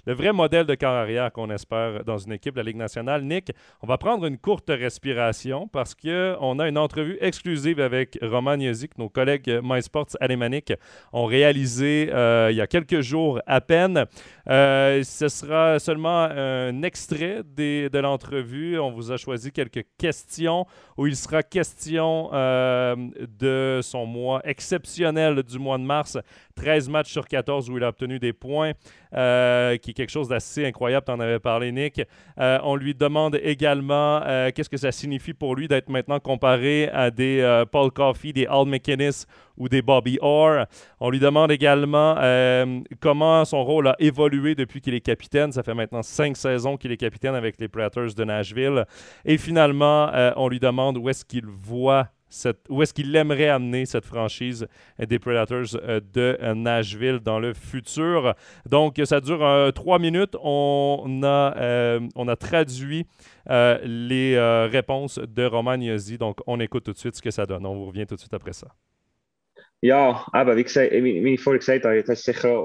[0.08, 3.22] le vrai modèle de corps arrière qu'on espère dans une équipe de la Ligue nationale.
[3.24, 8.54] Nick, on va prendre une courte respiration parce qu'on a une entrevue exclusive avec Roman
[8.54, 10.72] Yozik, nos collègues MySports Alémanique
[11.12, 14.06] ont réalisé euh, il y a quelques jours à peine.
[14.48, 18.78] Euh, ce sera seulement un extrait de l'entrevue.
[18.78, 20.64] On vous a choisi quelques questions
[20.96, 22.96] où il sera question euh,
[23.38, 26.16] de son mois exceptionnel du mois de mars.
[26.58, 28.72] 13 matchs sur 14 où il a obtenu des points,
[29.12, 31.06] qui est quelque chose d'assez incroyable.
[31.06, 32.02] Tu en avais parlé, Nick.
[32.36, 34.20] on lui demande également
[34.54, 38.66] qu'est-ce que ça signifie pour lui d'être maintenant comparé à des Paul Coffey, des Al
[38.66, 39.24] McInnes
[39.56, 40.66] ou des Bobby Orr?
[41.00, 45.52] On lui demande également euh, comment son rôle a évolué depuis qu'il est capitaine.
[45.52, 48.84] Ça fait maintenant cinq saisons qu'il est capitaine avec les Predators de Nashville.
[49.24, 53.48] Et finalement, euh, on lui demande où est-ce qu'il voit cette, où est-ce qu'il aimerait
[53.48, 54.66] amener cette franchise
[54.98, 58.34] des Predators euh, de Nashville dans le futur.
[58.68, 60.36] Donc, ça dure trois minutes.
[60.42, 63.06] On a, on a traduit
[63.48, 66.18] les réponses de Roman Yossi.
[66.18, 67.66] Donc, on écoute tout de suite ce que ça donne.
[67.66, 68.68] On vous revient tout de suite après ça.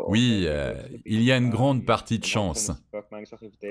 [0.09, 0.73] Oui, euh,
[1.05, 2.71] il y a une grande partie de chance.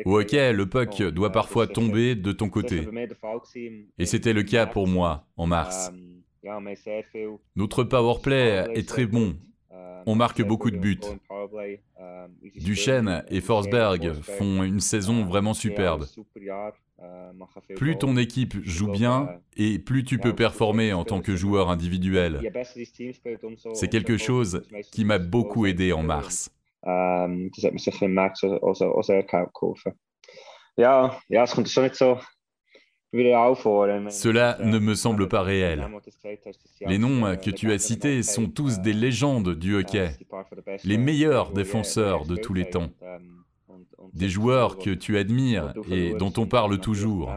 [0.05, 2.87] Au hockey, le puck doit parfois tomber de ton côté.
[3.99, 5.91] Et c'était le cas pour moi en mars.
[7.57, 9.35] Notre power play est très bon.
[10.07, 11.01] On marque beaucoup de buts.
[12.57, 16.07] Duchesne et Forsberg font une saison vraiment superbe.
[17.77, 22.53] Plus ton équipe joue bien et plus tu peux performer en tant que joueur individuel.
[23.75, 24.63] C'est quelque chose
[24.93, 26.51] qui m'a beaucoup aidé en mars.
[33.13, 35.87] Cela ne me semble pas réel.
[36.87, 40.11] Les noms que tu as cités sont tous des légendes du hockey,
[40.85, 42.91] les meilleurs défenseurs de tous les temps
[44.13, 47.35] des joueurs que tu admires et dont on parle toujours.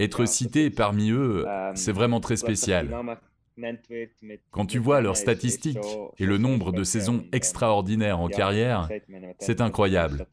[0.00, 2.94] Être cité parmi eux, c'est vraiment très spécial.
[4.50, 8.88] Quand tu vois leurs statistiques et le nombre de saisons extraordinaires en carrière,
[9.38, 10.26] c'est incroyable.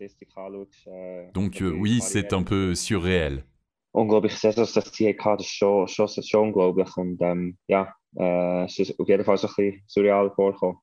[1.34, 3.44] Donc oui, c'est un peu surréel.
[3.91, 6.95] Unglaubliche Saisons, dass sie hatte, ist schon, schon, schon unglaublich.
[6.97, 10.77] Und ähm, ja, äh, es ist auf jeden Fall so ein bisschen surreal vorgekommen.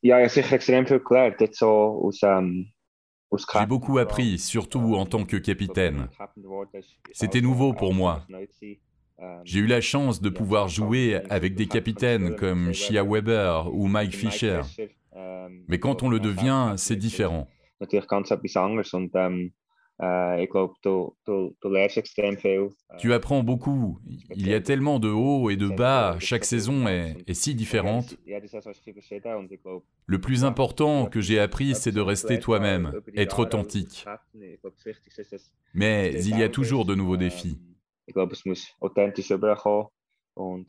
[0.00, 2.72] Ja, ich habe sicher extrem viel gelernt, jetzt so aus, ähm,
[3.54, 6.08] J'ai beaucoup appris, surtout en tant que capitaine.
[7.12, 8.26] C'était nouveau pour moi.
[9.44, 14.14] J'ai eu la chance de pouvoir jouer avec des capitaines comme Shia Weber ou Mike
[14.14, 14.60] Fisher.
[15.68, 17.48] Mais quand on le devient, c'est différent.
[22.98, 24.00] Tu apprends beaucoup.
[24.34, 26.16] Il y a tellement de hauts et de bas.
[26.18, 28.16] Chaque saison est, si différente.
[30.06, 34.04] Le plus important que j'ai appris, c'est de rester toi-même, être authentique.
[35.72, 37.60] Mais il y a toujours de nouveaux défis.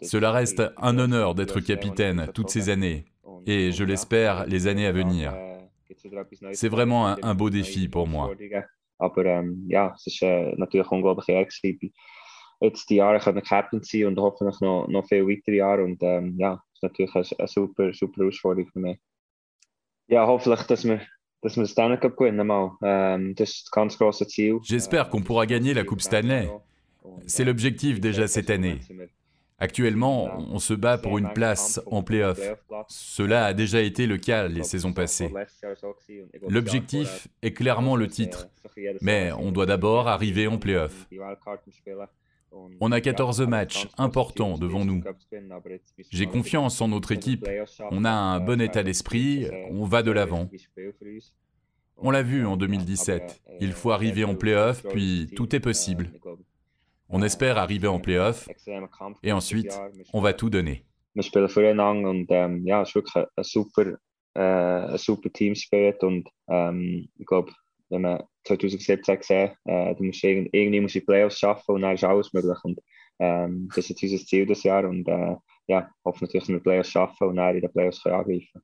[0.04, 3.06] Cela reste un honneur d'être capitaine toutes ces années,
[3.48, 5.34] et je l'espère les années à venir.
[6.54, 8.32] C'est vraiment un beau défi pour moi.
[9.04, 11.94] Aber ähm, ja, es war äh, natürlich unglaublich ehr gewesen,
[12.62, 15.84] jetzt die Jahre können Captain sein und hoffentlich noch, noch viele weitere Jahre.
[15.84, 18.98] Und ähm, ja, es ist natürlich eine, eine, super, super Herausforderung für mich.
[20.08, 21.02] Ja, hoffentlich, dass wir,
[21.42, 22.78] dass wir Stanley Cup gewinnen mal.
[22.82, 23.98] Ähm, das ist das ganz
[24.30, 24.60] Ziel.
[24.64, 26.50] J'espère qu'on pourra gagner la Coupe Stanley.
[27.26, 28.80] C'est l'objectif déjà cette année.
[29.60, 32.40] Actuellement, on se bat pour une place en playoff.
[32.88, 35.32] Cela a déjà été le cas les saisons passées.
[36.48, 38.48] L'objectif est clairement le titre,
[39.02, 41.08] mais on doit d'abord arriver en playoff.
[42.80, 45.02] On a 14 matchs importants devant nous.
[46.12, 47.48] J'ai confiance en notre équipe.
[47.92, 49.48] On a un bon état d'esprit.
[49.72, 50.50] On va de l'avant.
[51.98, 53.42] On l'a vu en 2017.
[53.60, 56.12] Il faut arriver en playoff, puis tout est possible.
[57.16, 58.50] On espère arriver en playoff
[59.22, 59.80] et ensuite,
[60.14, 60.84] on va tout donner.
[61.16, 61.22] Ein
[63.44, 63.98] super,
[64.36, 67.52] ein super Teamspirit und ähm, ich glaube,
[67.90, 71.94] wenn man 2017 gesehen, äh, du musst irgendwie, irgendwie musst die Playoffs schaffen und dann
[71.94, 72.80] ist alles möglich und
[73.20, 75.36] ähm, das ist unser Ziel das Jahr und äh,
[75.68, 78.64] ja, hoffe natürlich, dass wir die Playoffs schaffen und dann in den Playoffs angreifen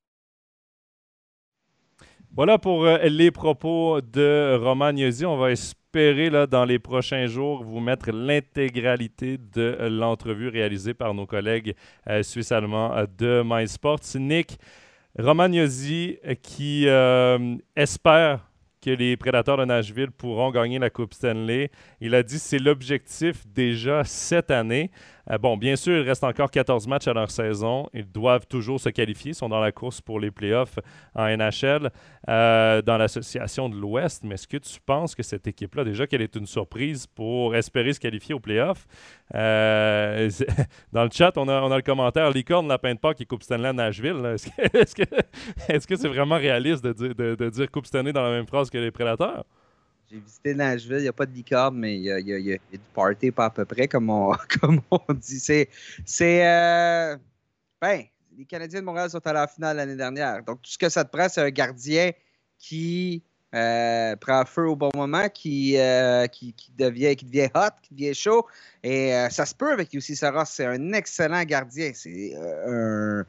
[2.32, 4.94] Voilà pour euh, les propos de Roman.
[4.96, 11.14] On va espérer là, dans les prochains jours vous mettre l'intégralité de l'entrevue réalisée par
[11.14, 11.74] nos collègues
[12.08, 14.00] euh, suisses-allemands euh, de MySports.
[14.16, 14.60] Nick,
[15.18, 16.86] Roman Yossi qui
[17.76, 18.50] espère
[18.82, 21.70] que les Prédateurs de Nashville pourront gagner la Coupe Stanley.
[22.00, 24.92] Il a dit c'est l'objectif déjà cette année.
[25.32, 27.88] Euh, bon, bien sûr, il reste encore 14 matchs à leur saison.
[27.94, 29.32] Ils doivent toujours se qualifier.
[29.32, 30.80] Ils sont dans la course pour les playoffs
[31.16, 31.92] en NHL
[32.30, 34.24] euh, dans l'association de l'Ouest.
[34.24, 37.94] Mais est-ce que tu penses que cette équipe-là, déjà qu'elle est une surprise pour espérer
[37.94, 38.88] se qualifier aux playoffs?
[39.36, 40.30] Euh,
[40.94, 43.74] dans le chat, on a, le commentaire Licorne, Lapin de Pâques et Coupe Stanley à
[43.74, 44.36] Nashville.
[44.74, 45.04] Est-ce que
[45.58, 48.92] c'est -ce c'est vraiment réaliste de dire Coupe Stanley dans la même phrase que les
[48.92, 49.46] Prédateurs?
[50.12, 53.30] J'ai visité Nashville, il n'y a pas de licorne, mais il y a, du party
[53.30, 54.34] pas à peu près, comme on,
[55.14, 55.40] dit.
[55.40, 55.68] C'est.
[56.48, 57.16] euh,
[57.80, 58.04] ben,
[58.36, 60.44] les Canadiens de Montréal sont à la finale l'année dernière.
[60.44, 62.12] Donc, tout ce que ça te prend, c'est un gardien
[62.58, 63.22] qui
[63.54, 67.16] euh, prend feu au bon moment, qui, euh, qui, devient,
[67.54, 68.48] hot, qui devient chaud.
[68.82, 70.46] Et ça se peut avec Yussi Saros.
[70.46, 71.92] C'est un excellent gardien.
[71.94, 73.26] C'est un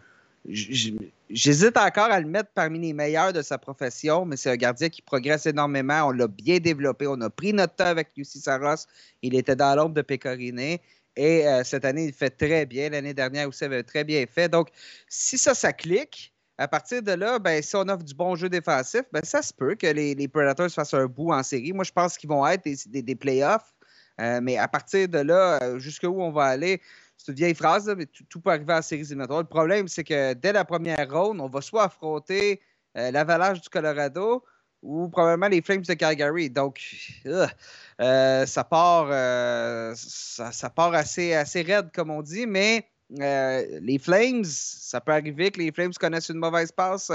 [0.48, 4.88] J'hésite encore à le mettre parmi les meilleurs de sa profession, mais c'est un gardien
[4.88, 6.08] qui progresse énormément.
[6.08, 7.06] On l'a bien développé.
[7.06, 8.86] On a pris notre temps avec Yussi Saros.
[9.22, 10.78] Il était dans l'ombre de Pecorine.
[11.16, 12.88] Et euh, cette année, il fait très bien.
[12.88, 14.48] L'année dernière aussi, il avait très bien fait.
[14.48, 14.68] Donc,
[15.08, 18.48] si ça, ça clique, à partir de là, ben, si on offre du bon jeu
[18.48, 21.72] défensif, ben, ça se peut que les, Predators fassent un bout en série.
[21.72, 23.72] Moi, je pense qu'ils vont être des, playoffs.
[24.20, 26.80] Euh, mais à partir de là, euh, jusqu'où on va aller,
[27.20, 29.40] c'est une vieille phrase, mais tout, peut arriver en série éliminatoires.
[29.40, 32.62] Le problème, c'est que dès la première ronde, on va soit affronter
[32.96, 34.42] euh, l'Avalanche du Colorado
[34.82, 36.48] ou probablement les Flames de Calgary.
[36.48, 36.80] Donc,
[37.26, 44.44] euh, ça part, euh, ça, part assez, assez raide, comme on dit, mais les Flames,
[44.44, 47.12] ça peut arriver que les Flames connaissent une mauvaise passe.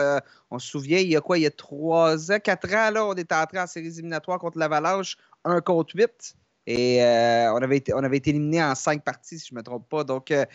[0.51, 3.05] on se souvient, il y a quoi, il y a trois ans, quatre ans, là,
[3.05, 6.35] on est entré en série éliminatoire contre l'Avalanche, un contre huit.
[6.67, 9.59] Et euh, on, avait été, on avait été éliminé en cinq parties, si je ne
[9.59, 10.03] me trompe pas.
[10.03, 10.45] Donc, euh,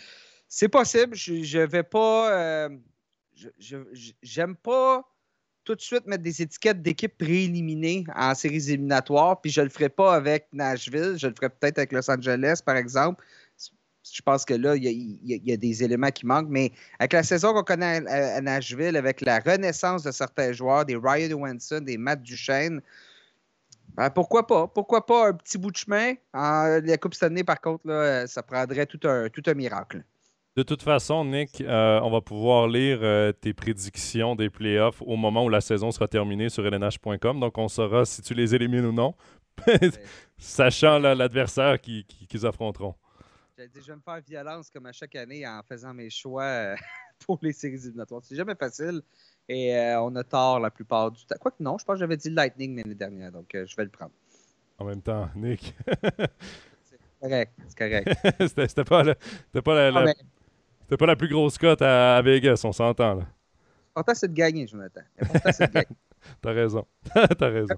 [0.49, 1.15] c'est possible.
[1.15, 2.33] Je ne vais pas.
[2.33, 2.69] Euh,
[4.23, 5.05] j'aime pas
[5.65, 9.41] tout de suite mettre des étiquettes d'équipes prééliminées en séries éliminatoires.
[9.41, 11.15] Puis je ne le ferai pas avec Nashville.
[11.17, 13.25] Je le ferai peut-être avec Los Angeles, par exemple.
[14.03, 16.49] Je pense que là, il y, a des éléments qui manquent.
[16.49, 20.97] Mais avec la saison qu'on connaît à, Nashville, avec la renaissance de certains joueurs, des
[20.97, 22.81] Ryan Wenson, des Matt Duchesne,
[23.97, 24.69] ben, pourquoi pas?
[24.69, 26.15] Pourquoi pas un petit bout de chemin?
[26.33, 30.05] La Coupe Stanley, par contre, là, ça prendrait tout un, tout un miracle.
[30.57, 35.17] De toute façon, Nick, euh, on va pouvoir lire euh, tes prédictions des playoffs au
[35.17, 37.39] moment où la saison sera terminée sur lnh.com.
[37.39, 39.15] Donc, on saura si tu les élimines ou non,
[40.39, 42.97] sachant l'adversaire qu'ils qui, affronteront.
[43.57, 46.75] je vais me faire violence comme à chaque année en faisant mes choix euh,
[47.27, 48.23] pour les séries éliminatoires.
[48.25, 49.03] C'est jamais facile.
[49.49, 51.37] Et euh, on a tort la plupart du temps.
[51.41, 53.91] Quoique non, je pense que j'avais dit Lightning l'année dernière, donc euh, je vais le
[53.91, 54.13] prendre.
[54.79, 55.75] En même temps, Nick.
[56.85, 58.09] c'est correct, c'est correct.
[58.69, 59.15] c'était pas, la,
[59.63, 60.15] pas, la,
[60.91, 63.17] ah, pas la plus grosse cote à, Vegas, on s'entend.
[63.17, 65.03] L'important, c'est de gagner, Jonathan.
[65.19, 65.97] L'important, c'est de gagner.
[66.41, 66.87] T'as raison.
[67.15, 67.75] T'as raison.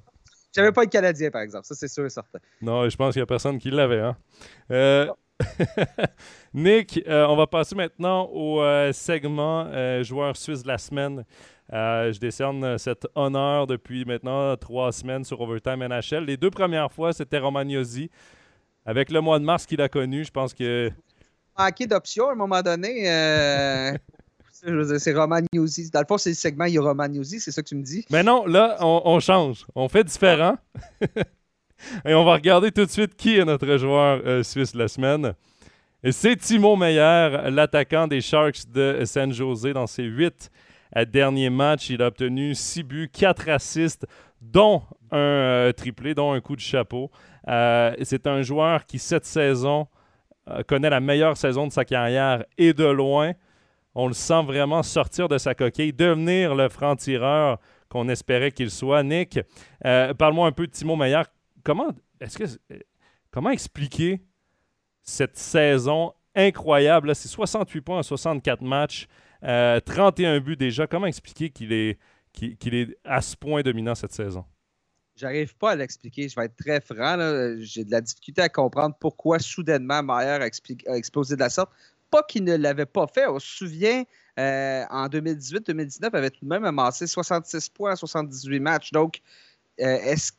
[0.54, 1.66] J'avais pas le Canadien, par exemple.
[1.66, 2.38] Ça, c'est sûr et certain.
[2.60, 4.00] Non, je pense qu'il n'y a personne qui l'avait.
[4.00, 4.16] Hein?
[4.70, 5.10] Euh,
[6.54, 9.68] Nick, on va passer maintenant au segment
[10.02, 11.24] joueur suisse de la semaine.
[11.72, 16.24] Euh, je décerne cet honneur depuis maintenant trois semaines sur Overtime NHL.
[16.24, 18.10] Les deux premières fois, c'était Romagnosi.
[18.84, 20.90] Avec le mois de mars qu'il a connu, je pense que.
[21.58, 23.10] Manqué d'options à un moment donné.
[23.10, 23.92] Euh...
[24.98, 25.90] c'est Romagnosi.
[25.90, 27.82] Dans le fond, c'est le segment Il y a Romagnosi, c'est ça que tu me
[27.82, 28.04] dis?
[28.10, 29.64] Mais non, là, on, change.
[29.74, 30.56] On fait différent.
[32.04, 34.88] Et on va regarder tout de suite qui est notre joueur euh, suisse de la
[34.88, 35.34] semaine.
[36.10, 40.50] C'est Timo Meyer, l'attaquant des Sharks de San Jose dans ses huit
[41.06, 44.04] dernier match, il a obtenu 6 buts, 4 assists,
[44.40, 47.10] dont un euh, triplé, dont un coup de chapeau.
[47.46, 49.86] Euh, c'est un joueur qui, cette saison,
[50.66, 53.32] connaît la meilleure saison de sa carrière et de loin.
[53.94, 59.04] On le sent vraiment sortir de sa coquille, devenir le franc-tireur qu'on espérait qu'il soit.
[59.04, 59.38] Nick,
[60.18, 61.22] parle-moi un peu de Timo Meyer.
[61.64, 62.44] Comment, est-ce que,
[63.30, 64.20] comment expliquer
[65.02, 67.14] cette saison incroyable?
[67.14, 69.08] C'est 68 points en 64 matchs.
[69.42, 70.86] 31 euh, buts déjà.
[70.86, 71.98] Comment expliquer qu'il est,
[72.32, 74.44] qu'il, est à ce point dominant cette saison?
[75.16, 76.28] J'arrive pas à l'expliquer.
[76.28, 77.16] Je vais être très franc.
[77.58, 80.46] J'ai de la difficulté à comprendre pourquoi soudainement Mayer a,
[80.96, 81.70] explosé de la sorte.
[82.10, 83.26] Pas qu'il ne l'avait pas fait.
[83.26, 84.04] On se souvient,
[84.38, 88.92] euh, en 2018-2019, avait tout de même amassé 66 points en 78 matchs.
[88.92, 89.20] Donc,
[89.80, 90.32] euh, est-ce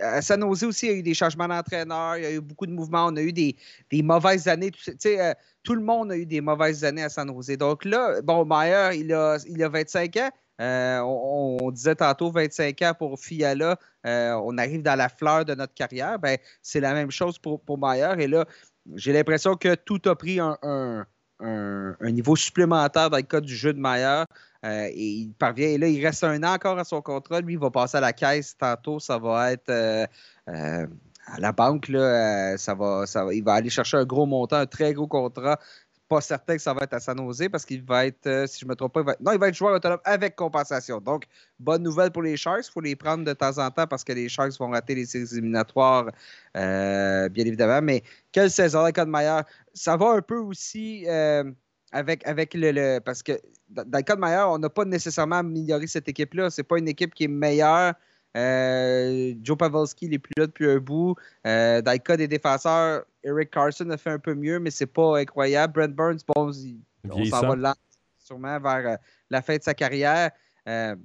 [0.00, 2.40] à San Jose aussi, il y a eu des changements d'entraîneur, il y a eu
[2.40, 3.56] beaucoup de mouvements, on a eu des,
[4.02, 4.70] mauvaises années.
[4.70, 7.56] Tu sais, euh, tout le monde a eu des mauvaises années à San Jose.
[7.58, 10.30] Donc là, bon, Meyer, il a, il a 25 ans.
[10.60, 13.76] Euh, on, disait tantôt 25 ans pour Fiala.
[14.06, 16.18] Euh, on arrive dans la fleur de notre carrière.
[16.18, 18.14] Ben, c'est la même chose pour, pour Meyer.
[18.18, 18.44] Et là,
[18.94, 21.06] j'ai l'impression que tout a pris un,
[22.00, 24.24] niveau supplémentaire dans le cas du jeu de Meyer.
[24.64, 25.68] Euh, il parvient.
[25.68, 27.40] Et là, il reste un an encore à son contrat.
[27.40, 28.98] Lui, il va passer à la caisse tantôt.
[28.98, 29.70] Ça va être.
[31.26, 34.66] à la banque, là, ça va, ça il va aller chercher un gros montant, un
[34.66, 35.58] très gros contrat
[36.08, 38.60] pas certain que ça va être à San Jose parce qu'il va être, euh, si
[38.60, 41.00] je ne me trompe pas, il va non, il va être joueur autonome avec compensation.
[41.00, 41.24] Donc,
[41.58, 42.66] bonne nouvelle pour les Sharks.
[42.68, 45.16] Il faut les prendre de temps en temps parce que les Sharks vont rater les
[45.16, 46.10] éliminatoires,
[46.56, 47.80] euh, bien évidemment.
[47.82, 49.40] Mais quelle saison avec Meyer?
[49.72, 51.44] Ça va un peu aussi euh,
[51.94, 53.32] avec, avec le, Parce que
[53.70, 56.50] dans le cas de Meyer, on n'a pas nécessairement amélioré cette équipe-là.
[56.50, 57.94] Ce n'est pas une équipe qui est meilleure.
[58.34, 61.14] Joe Pavelski n'est plus là depuis un bout.
[61.44, 65.18] dans le cas des défenseurs, Eric Carson a fait un peu mieux, mais c'est pas
[65.18, 65.72] incroyable.
[65.72, 66.52] Brent Burns, bon,
[67.10, 67.74] on s'en va là,
[68.18, 68.96] sûrement vers euh,
[69.30, 70.30] la fin de sa carrière.
[70.66, 70.96] il euh,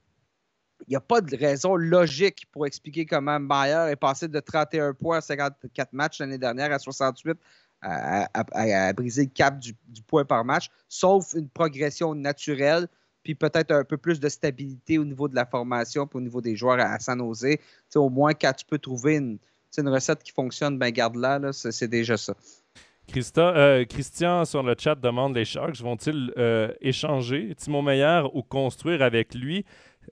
[0.87, 5.17] n'y a pas de raison logique pour expliquer comment Meyer est passé de 31 points
[5.17, 7.37] à 54 matchs l'année dernière à 68
[7.81, 9.73] à, briser le cap du,
[10.07, 12.87] point par match, sauf une progression naturelle,
[13.23, 16.41] puis peut-être un peu plus de stabilité au niveau de la formation, puis au niveau
[16.41, 17.57] des joueurs à, San Jose.
[17.95, 19.37] au moins, quand tu peux trouver une,
[19.77, 22.33] une recette qui fonctionne, ben garde-la, c'est déjà ça.
[23.37, 29.01] Euh, Christian sur le chat demande les Sharks vont-ils euh, échanger Timo Meyer ou construire
[29.01, 29.65] avec lui?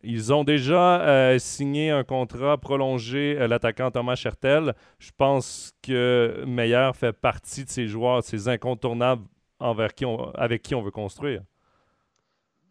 [0.03, 4.73] Ils ont déjà euh, signé un contrat prolongé l'attaquant Thomas Chertel.
[4.99, 9.23] Je pense que Meyer fait partie de ces joueurs, de ces incontournables
[9.59, 11.41] avec qui on veut construire.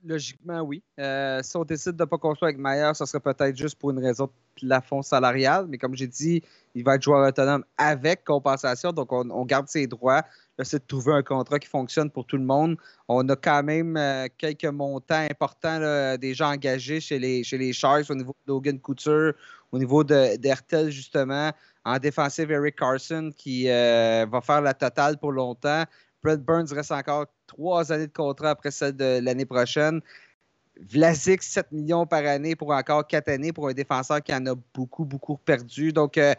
[0.07, 0.83] Logiquement, oui.
[0.97, 3.99] si on décide de ne pas construire avec Meyer, ce serait peut-être juste pour une
[3.99, 4.31] raison de
[4.67, 5.67] plafond salarial.
[5.69, 6.43] Mais comme j'ai dit,
[6.75, 10.23] il va être joueur autonome avec compensation, donc on, garde ses droits.
[10.59, 12.77] Là, c'est de trouver un contrat qui fonctionne pour tout le monde.
[13.09, 18.11] On a quand même euh, quelques montants importants déjà engagés chez les, chez les Sharks
[18.11, 19.35] au niveau de Logan Couture,
[19.73, 21.51] au niveau d'Hertel, justement,
[21.85, 25.85] en défensive Eric Carson qui euh, va faire la totale pour longtemps.
[26.23, 30.01] Brett Burns reste encore trois années de contrat après celle de l'année prochaine.
[30.81, 34.55] Vlasic, 7 millions par année pour encore quatre années pour un défenseur qui en a
[34.75, 35.93] beaucoup, beaucoup perdu.
[35.93, 36.35] Donc, euh,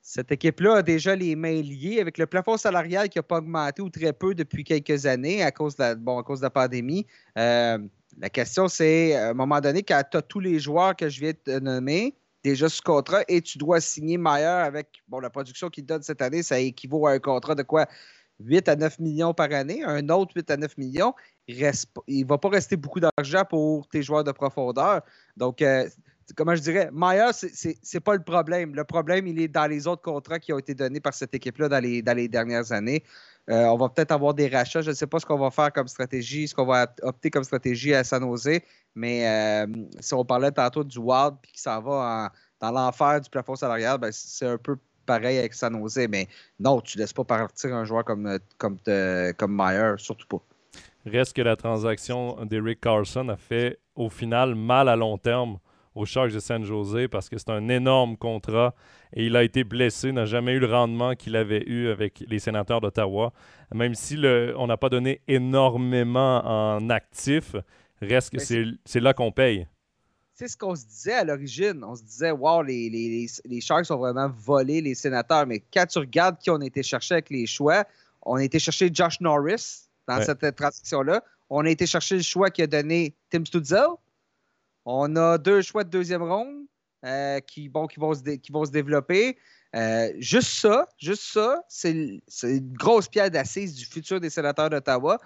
[0.00, 3.82] cette équipe-là a déjà les mains liées avec le plafond salarial qui n'a pas augmenté
[3.82, 6.50] ou très peu depuis quelques années à cause de la, bon, à cause de la
[6.50, 7.06] pandémie.
[7.38, 7.78] Euh,
[8.18, 11.20] la question, c'est à un moment donné, quand tu as tous les joueurs que je
[11.20, 15.70] viens de nommer déjà sous contrat et tu dois signer Meyer avec bon, la production
[15.70, 17.86] qu'il donne cette année, ça équivaut à un contrat de quoi?
[18.44, 21.14] 8 à 9 millions par année, un autre 8 à 9 millions.
[21.48, 25.02] Il ne va pas rester beaucoup d'argent pour tes joueurs de profondeur.
[25.36, 25.88] Donc, euh,
[26.36, 28.74] comment je dirais, Maya, c'est pas le problème.
[28.74, 31.68] Le problème, il est dans les autres contrats qui ont été donnés par cette équipe-là
[31.68, 33.02] dans les, dernières années.
[33.50, 34.82] Euh, on va peut-être avoir des rachats.
[34.82, 37.44] Je ne sais pas ce qu'on va faire comme stratégie, ce qu'on va opter comme
[37.44, 38.22] stratégie à San.
[38.94, 39.66] Mais euh,
[40.00, 43.98] si on parlait tantôt du Wild puis qui s'en va dans l'enfer du plafond salarial,
[43.98, 46.06] ben, c'est un peu pareil avec San Jose.
[46.08, 48.78] Mais non, tu ne laisses pas partir un joueur comme, comme,
[49.36, 50.42] comme Meyer, surtout pas.
[51.04, 55.58] Reste que la transaction d'Eric Carson a fait au final mal à long terme
[55.94, 58.74] aux Sharks de San Jose parce que c'est un énorme contrat
[59.14, 62.38] et il a été blessé, n'a jamais eu le rendement qu'il avait eu avec les
[62.38, 63.32] sénateurs d'Ottawa.
[63.74, 67.56] Même si le, on n'a pas donné énormément en actifs,
[68.00, 68.38] reste que
[68.84, 69.66] c'est là qu'on paye.
[70.42, 71.84] C'est ce qu'on se disait à l'origine.
[71.84, 75.46] On se disait, wow, les, les, les, Sharks ont vraiment volé les sénateurs.
[75.46, 77.84] Mais quand tu regardes qui on a été chercher avec les choix,
[78.22, 81.22] on a été chercher Josh Norris dans cette transaction-là.
[81.48, 83.86] On a été chercher le choix qui a donné Tim Stutzel.
[84.84, 86.64] On a deux choix de deuxième ronde
[87.04, 89.38] euh, qui, bon, qui, vont se qui vont se développer.
[89.76, 91.92] Euh, juste ça, juste ça, c'est
[92.42, 95.20] une grosse pierre d'assise du futur des sénateurs d'Ottawa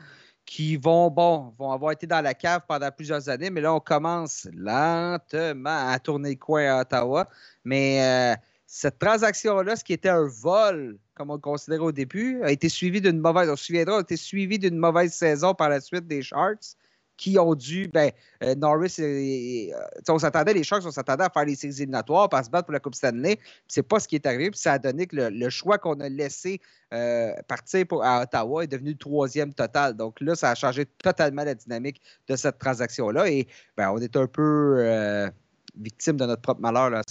[0.46, 3.80] qui vont, bon, vont avoir été dans la cave pendant plusieurs années, mais là, on
[3.80, 7.28] commence lentement à tourner le coin à Ottawa.
[7.64, 12.42] Mais euh, cette transaction-là, ce qui était un vol, comme on le considérait au début,
[12.44, 15.68] a été suivi d'une mauvaise, on se souviendra, a été suivi d'une mauvaise saison par
[15.68, 16.76] la suite des Sharks
[17.16, 17.88] qui ont dû.
[17.88, 18.10] Ben,
[18.42, 19.72] euh, Norris, euh,
[20.08, 22.72] on s'attendait, les Sharks, on s'attendait à faire les séries éliminatoires, à se battre pour
[22.72, 23.38] la Coupe Stanley.
[23.68, 24.50] C'est pas ce qui est arrivé.
[24.50, 26.60] Puis ça a donné que le, choix qu'on a laissé
[26.92, 29.94] euh, partir à Ottawa est devenu le troisième total.
[29.94, 33.30] Donc là, ça a changé totalement la dynamique de cette transaction-là.
[33.30, 35.30] Et ben, on est un peu
[35.76, 37.04] victime de notre propre malheur là, à.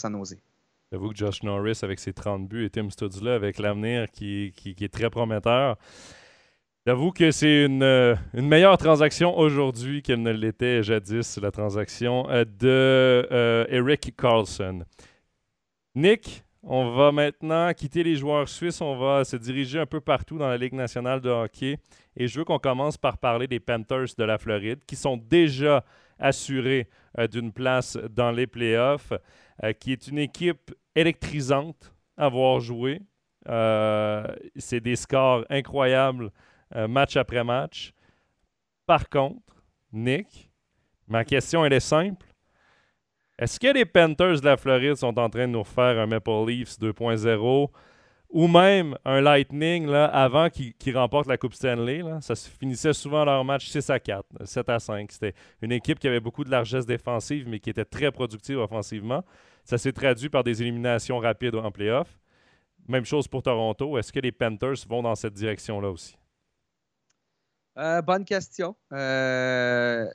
[0.91, 4.93] J'avoue que Josh Norris, avec ses 30 buts, et Tim Studzla, avec l'avenir qui, est
[4.93, 5.77] très prometteur.
[6.87, 12.29] J'avoue que c'est une, euh, une, meilleure transaction aujourd'hui qu'elle ne l'était jadis, la transaction
[12.29, 14.83] euh, de euh, Carlson.
[15.95, 18.81] Nick, on va maintenant quitter les joueurs suisses.
[18.81, 21.79] On va se diriger un peu partout dans la Ligue nationale de hockey.
[22.15, 25.83] Et je veux qu'on commence par parler des Panthers de la Floride, qui sont déjà
[26.19, 26.87] assurés
[27.31, 29.11] d'une place dans les playoffs,
[29.79, 33.01] qui est une équipe électrisante à voir jouer.
[34.55, 36.29] c'est des scores incroyables
[36.75, 37.93] euh, match après match.
[38.85, 40.51] Par contre, Nick,
[41.07, 42.25] ma question elle est simple.
[43.37, 46.45] Est-ce que les Panthers de la Floride sont en train de nous refaire un Maple
[46.47, 47.69] Leafs 2.0
[48.29, 52.01] ou même un Lightning là, avant qu'ils remportent la Coupe Stanley?
[52.21, 55.11] Ça se finissait souvent leur match 6 à 4, 7 à 5.
[55.11, 59.23] C'était une équipe qui avait beaucoup de largesse défensive, mais qui était très productive offensivement.
[59.65, 62.07] Ça s'est traduit par des éliminations rapides en playoff.
[62.87, 63.97] Même chose pour Toronto.
[63.97, 66.15] Est-ce que les Panthers vont dans cette direction-là aussi?
[67.77, 68.75] Euh, bonne question.
[68.93, 70.07] Euh,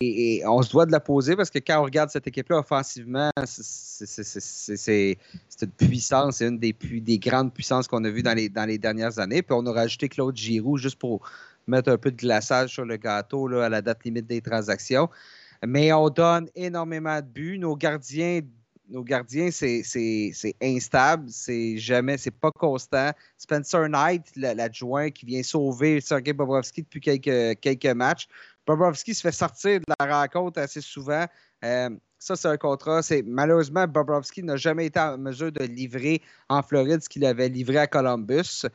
[0.00, 3.30] et, on se doit de la poser parce que quand on regarde cette équipe-là offensivement,
[3.44, 5.16] c'est
[5.62, 8.78] une puissance, c'est une des, des, grandes puissances qu'on a vues dans les, dans les
[8.78, 9.42] dernières années.
[9.42, 11.28] Puis on a rajouté Claude Giroux juste pour
[11.68, 15.08] mettre un peu de glaçage sur le gâteau là, à la date limite des transactions.
[15.66, 17.58] Mais on donne énormément de buts.
[17.58, 18.40] Nos gardiens
[18.88, 19.82] nos gardiens, c'est
[20.62, 23.12] instable, c'est jamais, c'est pas constant.
[23.36, 28.28] Spencer Knight, l'adjoint qui vient sauver Sergei Bobrovski depuis quelques, quelques matchs.
[28.66, 31.26] Bobrovski se fait sortir de la rencontre assez souvent.
[31.64, 33.00] Euh, ça, c'est un contrat.
[33.24, 37.78] Malheureusement, Bobrovski n'a jamais été en mesure de livrer en Floride ce qu'il avait livré
[37.78, 38.66] à Columbus.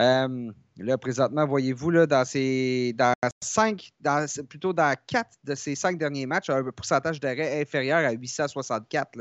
[0.00, 5.74] Euh, là, présentement, voyez-vous, là, dans ces dans cinq, dans, plutôt dans quatre de ces
[5.74, 9.18] cinq derniers matchs, un pourcentage d'arrêt inférieur à 864.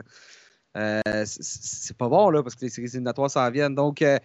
[0.75, 3.73] Euh, c'est pas bon, là, parce que les séries éliminatoires s'en viennent.
[3.73, 4.19] Donc, euh,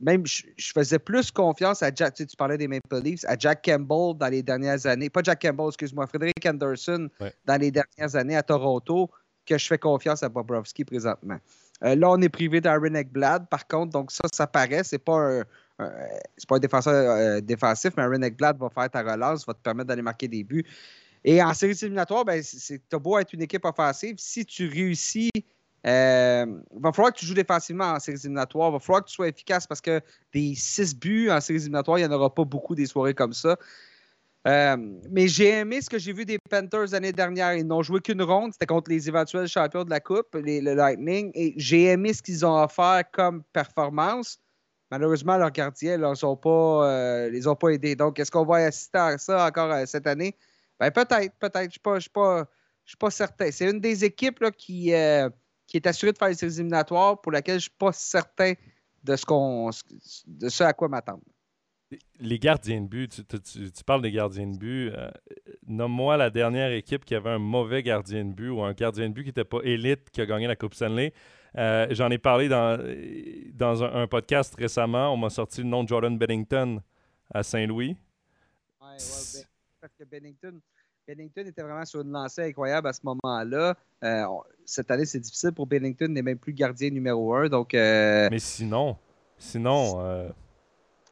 [0.00, 0.42] même, je,
[0.72, 4.42] faisais plus confiance à Jack, tu, parlais des Maple Leafs, à Jack Campbell dans les
[4.42, 7.08] dernières années, pas Jack Campbell, excuse-moi, Frédéric Anderson
[7.44, 9.10] dans les dernières années à Toronto,
[9.44, 11.38] que je fais confiance à Bobrovski présentement.
[11.84, 14.82] Euh, là, on est privé d'Aaron Ekblad, par contre, donc ça, ça paraît.
[14.84, 15.42] C'est pas
[15.78, 19.88] pas un défenseur euh, défensif, mais Aaron Ekblad va faire ta relance, va te permettre
[19.88, 20.64] d'aller marquer des buts.
[21.24, 24.16] Et en série éliminatoire, ben, c'est beau être une équipe offensive.
[24.18, 25.30] Si tu réussis,
[25.86, 26.46] euh,
[26.80, 28.70] va falloir que tu joues défensivement en série éliminatoire.
[28.70, 30.00] Il va falloir que tu sois efficace parce que
[30.32, 33.32] des six buts en série éliminatoire, il n'y en aura pas beaucoup des soirées comme
[33.32, 33.56] ça.
[34.46, 34.76] Euh,
[35.10, 37.54] mais j'ai aimé ce que j'ai vu des Panthers l'année dernière.
[37.54, 38.52] Ils n'ont joué qu'une ronde.
[38.52, 41.32] C'était contre les éventuels champions de la Coupe, les, le Lightning.
[41.34, 44.38] Et j'ai aimé ce qu'ils ont offert comme performance.
[44.90, 47.94] Malheureusement, leurs gardiens ne euh, les ont pas aidés.
[47.94, 50.34] Donc, est-ce qu'on va assister à ça encore euh, cette année?
[50.80, 51.72] Ben, peut-être, peut-être.
[51.74, 53.50] Je ne suis, pas certain.
[53.50, 57.70] C'est une des équipes qui, est assurée de faire les éliminatoires pour laquelle je ne
[57.70, 58.54] suis pas certain
[59.02, 61.22] de ce à quoi m'attendre.
[62.20, 64.90] Les gardiens de but, tu, parles des gardiens de but.
[64.90, 65.10] Euh,
[65.66, 69.14] nomme-moi la dernière équipe qui avait un mauvais gardien de but ou un gardien de
[69.14, 71.14] but qui n'était pas élite qui a gagné la Coupe Stanley.
[71.56, 72.78] Euh, j'en ai parlé dans,
[73.54, 75.14] dans un, podcast récemment.
[75.14, 76.82] On m'a sorti le nom de Jordan Bennington
[77.32, 77.96] à Saint-Louis.
[78.78, 80.60] Parce que Bennington,
[81.06, 83.74] Bennington était vraiment sur une lancée incroyable à ce moment-là.
[84.04, 84.26] Euh,
[84.66, 87.48] cette année, c'est difficile pour Bennington, il n'est même plus gardien numéro un.
[87.48, 88.98] Donc, Mais sinon,
[89.38, 90.32] sinon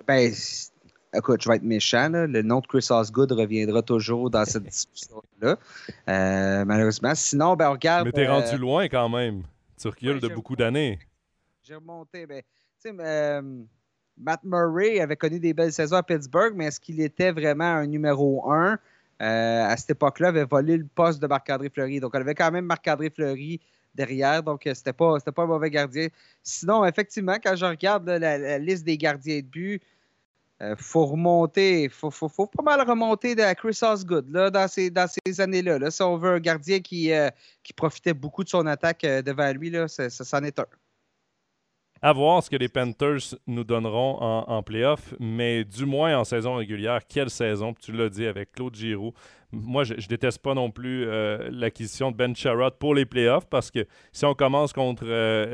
[0.07, 0.33] ben,
[1.15, 2.09] écoute, je vais être méchant.
[2.11, 5.57] Le nom de Chris Osgood reviendra toujours dans cette discussion-là.
[6.09, 7.15] Euh, malheureusement.
[7.15, 8.07] Sinon, ben, on regarde.
[8.07, 9.43] Mais t'es rendu euh, loin quand même.
[9.81, 10.99] Tu recules de beaucoup d'années.
[11.63, 12.27] J'ai remonté.
[12.27, 12.43] Ben,
[12.87, 13.43] euh,
[14.17, 17.87] Matt Murray avait connu des belles saisons à Pittsburgh, mais est-ce qu'il était vraiment un
[17.87, 18.79] numéro un?
[19.19, 22.01] à cette époque-là, avait volé le poste de Marc-André Fleury.
[22.01, 23.63] Donc, on avait quand même Marc-André Fleury
[23.97, 24.43] derrière.
[24.43, 26.09] Donc, c'était pas, pas un mauvais gardien.
[26.43, 29.83] Sinon, effectivement, quand je regarde la, liste des gardiens de but,
[30.61, 34.91] il euh, faut remonter, faut, faut, pas mal remonter à Chris Osgood dans ces,
[35.39, 35.79] années-là.
[35.79, 35.91] Là.
[35.91, 37.29] Si on veut un gardien qui, euh,
[37.77, 40.67] profitait beaucoup de son attaque euh, devant lui, là, ça, ça, est un.
[42.03, 46.25] À voir ce que les Panthers nous donneront en, en playoff, mais du moins en
[46.25, 49.13] saison régulière, quelle saison, tu l'as dit avec Claude Giroux.
[49.51, 51.07] Moi, je, ne déteste pas non plus
[51.51, 55.07] l'acquisition de Ben Sherrod pour les playoffs parce que si on commence contre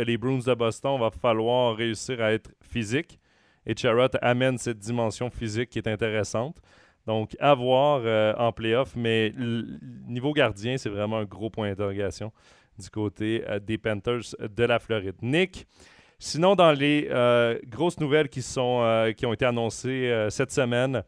[0.03, 3.20] les Bruins de Boston, il va falloir réussir à être physique.
[3.66, 6.57] Et Charrot amène cette dimension physique qui est intéressante.
[7.07, 9.32] Donc, à voir euh, en playoff, mais
[10.07, 12.32] niveau gardien, c'est vraiment un gros point d'interrogation
[12.78, 15.16] du côté euh, des Panthers de la Floride.
[15.20, 15.66] Nick,
[16.24, 21.02] sinon, dans les euh, grosses nouvelles qui, sont, qui ont été annoncées cette semaine,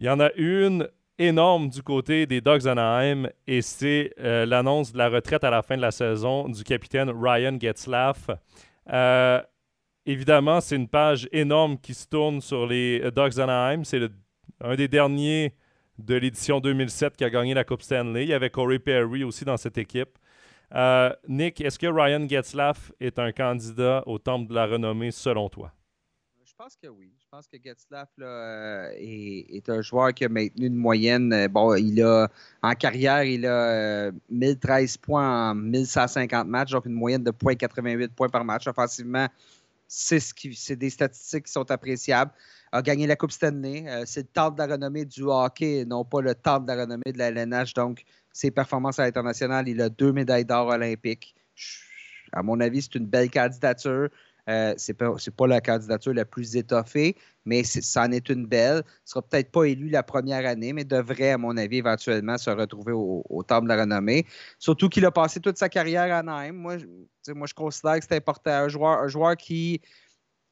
[0.00, 0.88] il y en a une
[1.18, 5.76] énorme du côté des Dogs Anaheim et c'est l'annonce de la retraite à la fin
[5.76, 8.28] de la saison du capitaine Ryan Getzlaff.
[10.08, 13.84] Évidemment, c'est une page énorme qui se tourne sur les euh, Dogs Anaheim.
[13.84, 14.00] C'est
[14.58, 15.52] un des derniers
[15.98, 18.22] de l'édition 2007 qui a gagné la Coupe Stanley.
[18.22, 20.18] Il y avait Corey Perry aussi dans cette équipe.
[20.74, 25.48] Euh, Nick, est-ce que Ryan Getzlaff est un candidat au temple de la renommée selon
[25.48, 25.72] toi?
[26.44, 27.12] Je pense que oui.
[27.18, 31.46] Je pense que Getzlaff euh, est, un joueur qui a maintenu une moyenne.
[31.48, 32.28] Bon, il a
[32.62, 38.28] en carrière, il a 1013 points en 1150 matchs, donc une moyenne de 0.88 points
[38.28, 38.66] par match.
[38.66, 39.28] Offensivement,
[39.88, 42.30] c'est ce des statistiques qui sont appréciables.
[42.72, 43.84] A gagné la Coupe Stanley.
[43.88, 46.82] Euh, c'est le temps de la renommée du hockey, non pas le temps de la
[46.82, 47.72] renommée de la LNH.
[47.74, 49.68] Donc, ses performances à l'international.
[49.68, 51.34] Il a deux médailles d'or olympiques.
[52.32, 54.08] À mon avis, c'est une belle candidature.
[54.48, 58.76] Euh, c'est pas, pas la candidature la plus étoffée, mais ça en est une belle.
[58.76, 62.38] Il ne sera peut-être pas élu la première année, mais devrait, à mon avis, éventuellement
[62.38, 64.24] se retrouver au, au temple de la renommée.
[64.58, 66.56] Surtout qu'il a passé toute sa carrière à Nîmes.
[66.56, 68.50] Moi, je, moi, je considère que c'est important.
[68.50, 69.82] Un joueur, un joueur qui,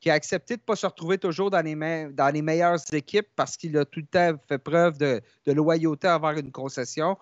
[0.01, 1.75] qui a accepté de ne pas se retrouver toujours dans les,
[2.13, 6.07] dans les meilleures équipes parce qu'il a tout le temps fait preuve de, de loyauté
[6.07, 7.17] envers une concession.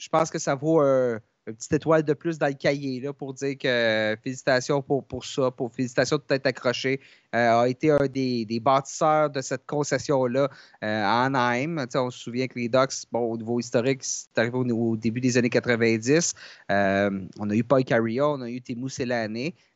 [0.00, 3.12] Je pense que ça vaut un une petite étoile de plus dans le cahier là,
[3.12, 7.00] pour dire que euh, félicitations pour, pour ça, pour félicitations de t'être accroché.
[7.34, 10.48] Euh, a été un des, des, bâtisseurs de cette concession-là
[10.84, 11.86] euh, à Anaheim.
[11.94, 15.38] on se souvient que les Ducks, bon, au niveau historique, c'est arrivé au, début des
[15.38, 16.34] années 90.
[16.68, 16.74] on
[17.50, 18.88] a eu Paul Carrion, on a eu Timo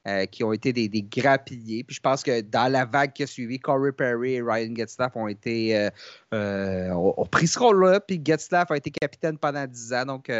[0.06, 1.84] Selane, qui ont été des, des grappillés.
[1.84, 5.16] Puis je pense que dans la vague qui a suivi, Corey Perry et Ryan Getzlaff
[5.16, 5.88] ont été
[6.32, 8.00] ont, pris ce rôle-là.
[8.00, 10.04] Puis Getzlaff a été capitaine pendant 10 ans.
[10.06, 10.32] Donc,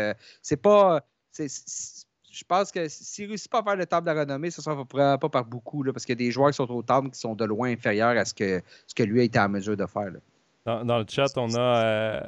[0.43, 1.05] c'est pas
[2.35, 4.61] je pense que s'il ne réussit pas à faire le table de la renommée, ce
[4.61, 6.71] ne sera pas, pas par beaucoup, là, parce qu'il y a des joueurs qui sont
[6.71, 9.39] au table qui sont de loin inférieurs à ce que, ce que lui a été
[9.39, 10.11] en mesure de faire.
[10.67, 12.21] Dans, le chat, on a, euh,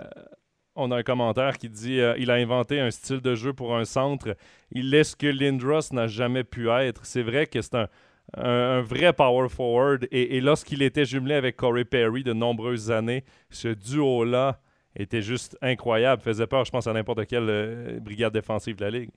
[0.76, 3.76] on a un commentaire qui dit euh, il a inventé un style de jeu pour
[3.76, 4.36] un centre.
[4.70, 7.04] Il est ce que Lindros n'a jamais pu être.
[7.06, 7.88] C'est vrai que c'est un,
[8.34, 10.06] un, vrai power forward.
[10.10, 14.60] Et, lorsqu'il était jumelé avec Corey Perry de nombreuses années, ce duo-là
[14.94, 16.22] était juste incroyable.
[16.22, 19.10] Faisait peur, je pense, à n'importe quelle euh, brigade défensive de la Ligue.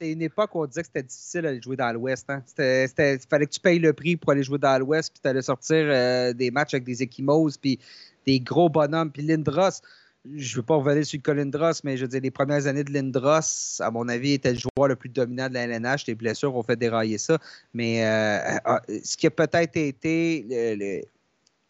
[0.00, 2.26] C'est une époque où on disait que c'était difficile d'aller jouer dans l'Ouest.
[2.28, 3.18] Il hein.
[3.28, 5.76] fallait que tu payes le prix pour aller jouer dans l'Ouest, puis tu allais sortir
[5.76, 7.78] euh, des matchs avec des Ekimos, puis
[8.26, 9.10] des gros bonhommes.
[9.10, 9.82] Puis Lindros,
[10.24, 12.92] je ne veux pas revenir sur Colindros, mais je veux dire, les premières années de
[12.92, 16.06] Lindros, à mon avis, était le joueur le plus dominant de la LNH.
[16.06, 17.38] Les blessures ont fait dérailler ça.
[17.72, 18.58] Mais euh,
[19.02, 21.06] ce qui a peut-être été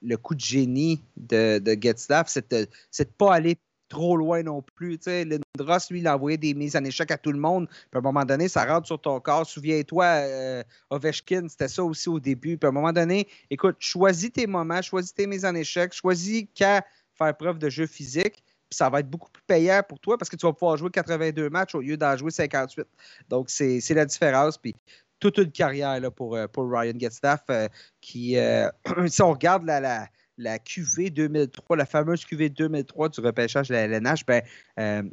[0.03, 1.79] le coup de génie de, de
[2.27, 2.67] c'est de
[2.99, 3.57] ne pas aller
[3.89, 4.99] trop loin non plus.
[5.07, 7.69] Lindros, lui, il a envoyé des mises en échec à tout le monde.
[7.69, 9.45] Puis à un moment donné, ça rentre sur ton corps.
[9.47, 12.57] Souviens-toi, euh, Ovechkin, c'était ça aussi au début.
[12.57, 16.47] Puis à un moment donné, écoute, choisis tes moments, choisis tes mises en échec, choisis
[16.55, 16.85] qu'à
[17.23, 18.43] faire preuve de jeu physique.
[18.71, 20.91] Puis ça va être beaucoup plus payant pour toi parce que tu vas pouvoir jouer
[20.91, 22.87] 82 matchs au lieu d'en jouer 58.
[23.29, 24.57] Donc, c'est la différence.
[24.59, 24.75] Puis
[25.21, 27.69] toute une carrière là, pour, euh, pour Ryan Getzlaff, euh,
[28.01, 28.69] qui, euh,
[29.07, 30.09] si on regarde la, la,
[30.39, 34.43] la, QV 2003, la fameuse QV 2003 du repêchage de la LNH, ben,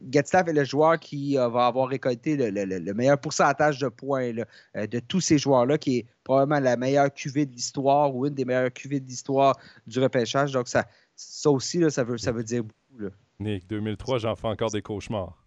[0.10, 5.00] Getzlaff est le joueur qui va avoir récolté le, le, meilleur pourcentage de points de
[5.00, 8.72] tous ces joueurs-là, qui est probablement la meilleure QV de l'histoire ou une des meilleures
[8.72, 10.54] QV de l'histoire du repêchage.
[10.54, 10.86] Donc, ça,
[11.18, 13.00] ça aussi, là, ça, veut, ça veut dire beaucoup.
[13.00, 13.10] Là.
[13.40, 15.44] Nick, 2003, j'en fais encore des cauchemars.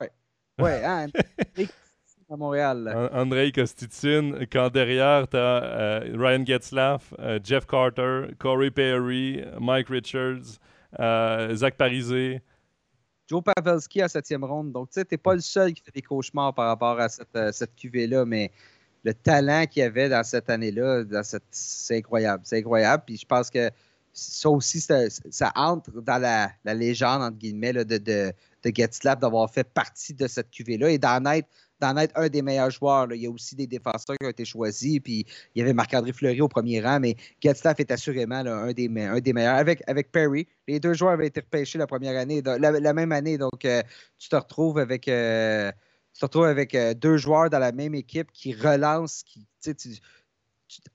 [0.00, 0.06] Oui,
[0.58, 1.06] ouais, hein?
[2.30, 3.10] à Montréal.
[3.12, 9.88] Andrei Kostitsin, quand derrière, tu as euh, Ryan Getzlaff, euh, Jeff Carter, Corey Perry, Mike
[9.88, 10.60] Richards,
[11.00, 12.40] euh, Zach Parisé.
[13.26, 14.70] Joe Pavelski à septième ronde.
[14.72, 17.08] Donc, tu sais, tu n'es pas le seul qui fait des cauchemars par rapport à
[17.08, 18.52] cette, cette QV-là, mais
[19.02, 21.42] le talent qu'il y avait dans cette année-là, cette...
[21.50, 22.42] c'est incroyable.
[22.44, 23.02] C'est incroyable.
[23.06, 23.70] Puis je pense que
[24.12, 28.32] ça aussi, ça, entre dans la, légende, entre guillemets, de, de,
[28.64, 31.48] de d'avoir fait partie de cette QV-là et d'en être
[31.98, 33.12] être un des meilleurs joueurs.
[33.12, 36.12] Il y a aussi des défenseurs qui ont été choisis, puis il y avait Marc-André
[36.12, 39.56] Fleury au premier rang, mais Getzlaff est assurément un, des, un des meilleurs.
[39.56, 43.38] Avec, avec Perry, les deux joueurs avaient été repêchés la première année, la, même année,
[43.38, 43.82] donc euh,
[44.18, 45.08] tu te retrouves avec...
[45.08, 45.70] Euh,
[46.12, 49.46] tu te retrouves avec euh, deux joueurs dans la même équipe qui relancent, qui,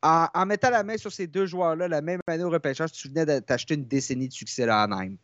[0.01, 3.25] en, mettant la main sur ces deux joueurs-là, la même année au repêchage, tu venais
[3.25, 5.17] de t'acheter une décennie de succès là, à Nîmes.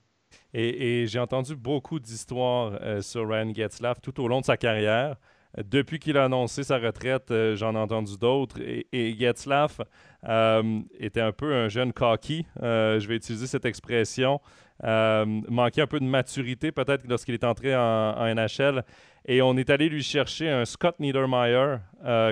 [0.54, 5.18] Et, j'ai entendu beaucoup d'histoires sur Ryan Getzlaff tout au long de sa carrière.
[5.58, 8.62] Depuis qu'il a annoncé sa retraite, euh, j'en ai entendu d'autres.
[8.62, 9.82] Et, et Getzlaff
[10.28, 14.40] euh, était un peu un jeune cocky, euh, je vais utiliser cette expression.
[14.84, 18.84] Manquait un peu de maturité peut-être lorsqu'il est entré en, NHL.
[19.26, 21.78] Et on est allé lui chercher un Scott Niedermayer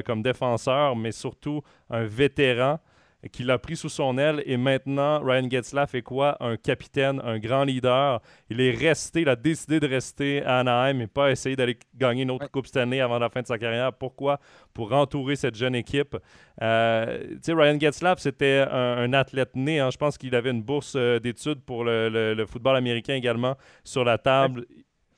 [0.05, 2.79] comme défenseur, mais surtout un vétéran
[3.27, 6.37] qui l'a pris sous son aile et maintenant Ryan Getzlaff est quoi?
[6.39, 8.21] Un capitaine, un grand leader.
[8.49, 12.23] Il est resté, il a décidé de rester à Anaheim et pas essayer d'aller gagner
[12.23, 13.91] une autre Coupe cette année avant la fin de sa carrière.
[13.93, 14.39] Pourquoi?
[14.73, 16.15] Pour entourer cette jeune équipe.
[16.61, 19.79] Euh, tu sais, Ryan Getzlaff, c'était un, athlète né.
[19.79, 19.89] Hein.
[19.91, 24.17] Je pense qu'il avait une bourse euh, d'études pour le, football américain également sur la
[24.17, 24.65] table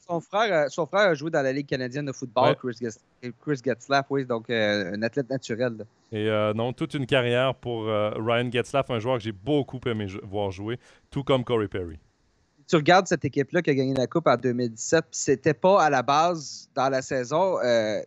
[0.08, 4.06] son frère, euh, son frère a joué dans la Ligue canadienne de football, Chris, Getzlaff,
[4.10, 5.86] oui, donc euh, un athlète naturel.
[6.12, 10.08] Et euh, non, toute une carrière pour Ryan Getzlaff, un joueur que j'ai beaucoup aimé
[10.24, 10.80] voir jouer,
[11.10, 12.00] tout comme Corey Perry.
[12.72, 15.90] Tu regardes cette équipe-là qui a gagné la Coupe en 2017, puis c'était pas à
[15.90, 18.02] la base, dans la saison, euh,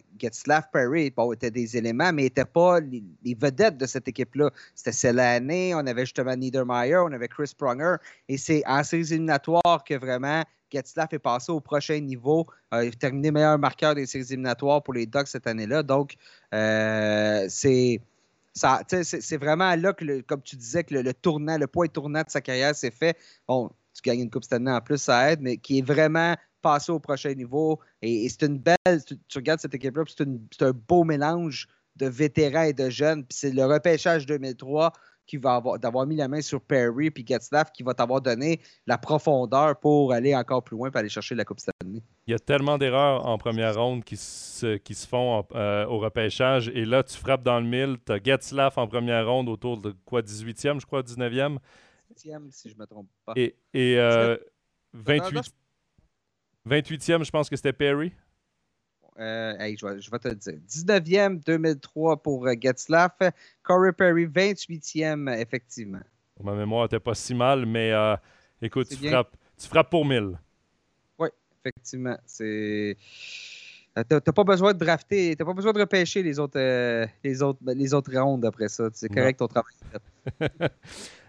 [0.73, 3.05] Perry, bon, étaient des éléments, mais n'étaient pas les,
[3.39, 4.51] vedettes de cette équipe-là.
[4.75, 7.97] C'était l'année, on avait justement Niedermeyer, on avait Chris Pronger,
[8.27, 10.43] et c'est en séries éliminatoires que vraiment
[10.73, 15.05] Getzlaff est passé au prochain niveau, a terminé meilleur marqueur des séries éliminatoires pour les
[15.05, 15.83] Ducks cette année-là.
[15.83, 16.15] Donc,
[16.55, 18.01] euh, c'est
[18.55, 22.41] c'est vraiment là que, comme tu disais, que le, tournant, le point tournant de sa
[22.41, 23.17] carrière s'est fait.
[23.49, 26.93] Bon, tu gagnes une Coupe année en plus, ça aide, mais qui est vraiment passé
[26.93, 27.79] au prochain niveau.
[28.03, 32.73] Et, c'est une belle, tu, regardes cette équipe-là, c'est un beau mélange de vétérans et
[32.73, 33.25] de jeunes.
[33.25, 34.93] Puis c'est le repêchage 2003
[35.27, 38.61] qui va avoir d'avoir mis la main sur Perry puis Getzlaff qui va t'avoir donné
[38.87, 42.03] la profondeur pour aller encore plus loin et aller chercher la Coupe Stanley.
[42.27, 44.79] Il y a tellement d'erreurs en première ronde qui se,
[45.09, 48.87] font euh, au repêchage et là tu frappes dans le mille, tu as Getzlaff en
[48.87, 51.59] première ronde autour de quoi 18e, je crois 19e.
[52.15, 53.35] 18e si je me trompe pas.
[53.37, 53.55] Et,
[54.93, 55.55] 28
[56.67, 58.12] 28e, euh, je pense que c'était Perry.
[59.19, 60.59] Euh, je, vais, te le dire.
[60.69, 63.12] 19e 2003 pour euh, Getzlaff.
[63.62, 66.03] Corey Perry, 28e, effectivement.
[66.43, 68.17] Ma mémoire n'était pas si mal, mais euh,
[68.61, 70.37] écoute, tu frappes, tu frappes, pour 1000.
[71.19, 71.29] Oui,
[71.61, 72.19] effectivement.
[72.27, 72.97] C'est.
[73.95, 76.59] T'as pas besoin de drafter, t'as pas besoin de repêcher les autres,
[77.23, 78.89] les autres, les autres rounds après ça.
[78.93, 79.75] C'est correct ton travail.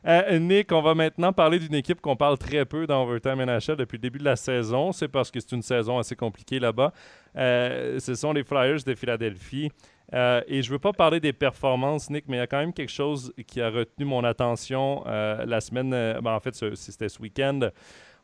[0.08, 3.76] Euh, Nick, on va maintenant parler d'une équipe qu'on parle très peu dans Overtime NHL
[3.76, 4.92] depuis le début de la saison.
[4.92, 6.94] C'est parce que c'est une saison assez compliquée là-bas.
[7.36, 9.72] Euh, ce sont les Flyers de Philadelphie.
[10.14, 12.60] Euh, et je ne veux pas parler des performances, Nick, mais il y a quand
[12.60, 15.90] même quelque chose qui a retenu mon attention la semaine.
[15.90, 17.72] Ben, en fait, c'était ce week-end.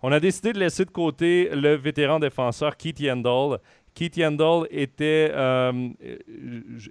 [0.03, 3.59] On a décidé de laisser de côté le vétéran défenseur Keith Yandel,
[3.93, 5.89] Keith Yandel était, euh,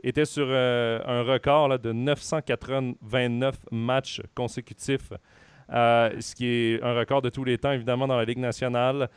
[0.03, 5.13] était sur euh, un record de 989 matchs consécutifs.
[5.73, 9.09] Euh, ce qui est un record de tous les temps, évidemment, dans la Ligue nationale.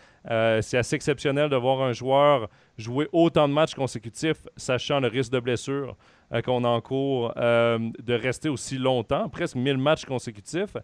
[0.62, 5.32] c'est assez exceptionnel de voir un joueur jouer autant de matchs consécutifs, sachant le risque
[5.32, 5.98] de blessure
[6.46, 10.76] qu'on encourt, de rester aussi longtemps, presque 1000 matchs consécutifs.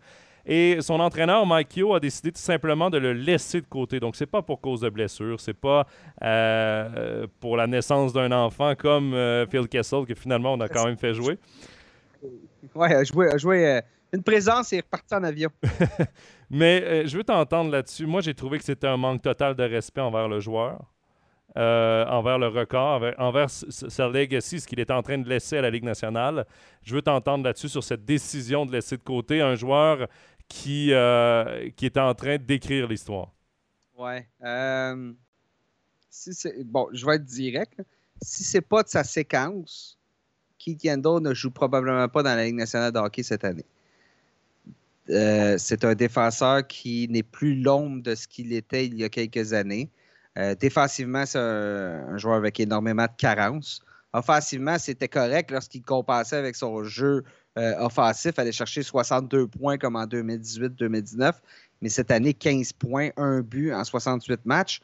[0.45, 3.99] Et son entraîneur, Mike Yo, a décidé tout simplement de le laisser de côté.
[3.99, 5.85] Donc, c'est pas pour cause de blessure, c'est pas
[6.23, 10.85] euh, pour la naissance d'un enfant comme euh, Phil Kessel que finalement on a quand
[10.85, 11.37] même fait jouer.
[12.75, 13.81] Ouais, a joué, euh,
[14.13, 15.49] une présence et reparti en avion.
[16.49, 18.07] Mais je veux t'entendre là-dessus.
[18.07, 20.81] Moi, j'ai trouvé que c'était un manque total de respect envers le joueur.
[21.57, 25.61] Euh, envers le record, envers, sa legacy, ce qu'il est en train de laisser à
[25.61, 26.45] la Ligue nationale.
[26.83, 30.07] Je veux t'entendre là-dessus sur cette décision de laisser de côté un joueur
[30.47, 33.33] qui, euh, est en train d'écrire l'histoire.
[33.97, 34.27] Ouais.
[34.43, 35.11] Euh,
[36.65, 37.81] bon, je vais être direct.
[38.21, 39.97] Si c'est pas de sa séquence,
[40.59, 43.65] Keith ne joue probablement pas dans la Ligue nationale de hockey cette année.
[45.07, 49.53] c'est un défenseur qui n'est plus l'ombre de ce qu'il était il y a quelques
[49.53, 49.89] années.
[50.39, 53.81] Euh, défensivement, c'est un, joueur avec énormément de carences.
[54.13, 57.23] Offensivement, c'était correct lorsqu'il compensait avec son jeu
[57.57, 61.33] euh, offensif, aller chercher 62 points comme en 2018-2019.
[61.81, 64.81] Mais cette année, 15 points, un but en 68 matchs.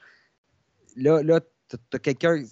[0.98, 1.40] Là, là
[1.70, 2.44] tu as quelqu'un.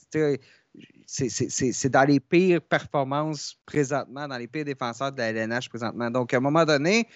[1.05, 6.09] C'est dans les pires performances présentement, dans les pires défenseurs de la LNH présentement.
[6.09, 7.07] Donc, à un moment donné,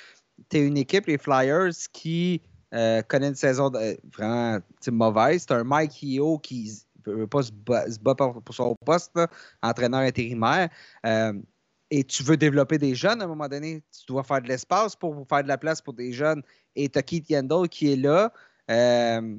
[0.49, 2.41] tu es une équipe, les Flyers, qui
[2.73, 3.71] euh, connaît une saison
[4.13, 4.59] vraiment
[4.91, 5.45] mauvaise.
[5.47, 6.71] C'est un Mike Hio qui
[7.05, 9.17] ne veut pas se, battre pour, son poste,
[9.61, 10.69] entraîneur intérimaire.
[11.05, 11.33] Euh,
[11.89, 14.95] et tu veux développer des jeunes à un moment donné, tu dois faire de l'espace
[14.95, 16.41] pour faire de la place pour des jeunes.
[16.75, 17.25] Et tu as Keith
[17.71, 18.33] qui est là.
[18.69, 19.37] Euh,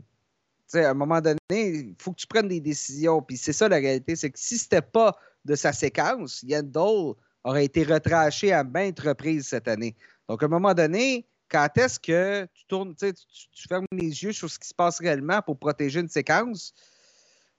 [0.74, 3.20] à un moment donné, il faut que tu prennes des décisions.
[3.20, 5.14] Puis c'est ça la réalité, c'est que si ce n'était pas
[5.44, 7.14] de sa séquence, Yandel
[7.44, 9.94] aurait été retraché à maintes reprises cette année.
[10.28, 14.32] Donc à un moment donné, quand est-ce que tu tournes, tu, tu, fermes les yeux
[14.32, 16.74] sur ce qui se passe réellement pour protéger une séquence?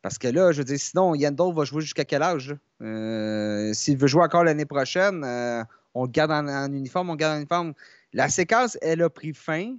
[0.02, 2.56] Parce que là, je veux dire, sinon, Yandel va jouer jusqu'à quel âge?
[2.82, 5.64] Euh, s'il veut jouer encore l'année prochaine, euh,
[5.94, 7.74] on le garde en, uniforme, on le garde en uniforme.
[8.14, 9.76] La séquence, elle a pris fin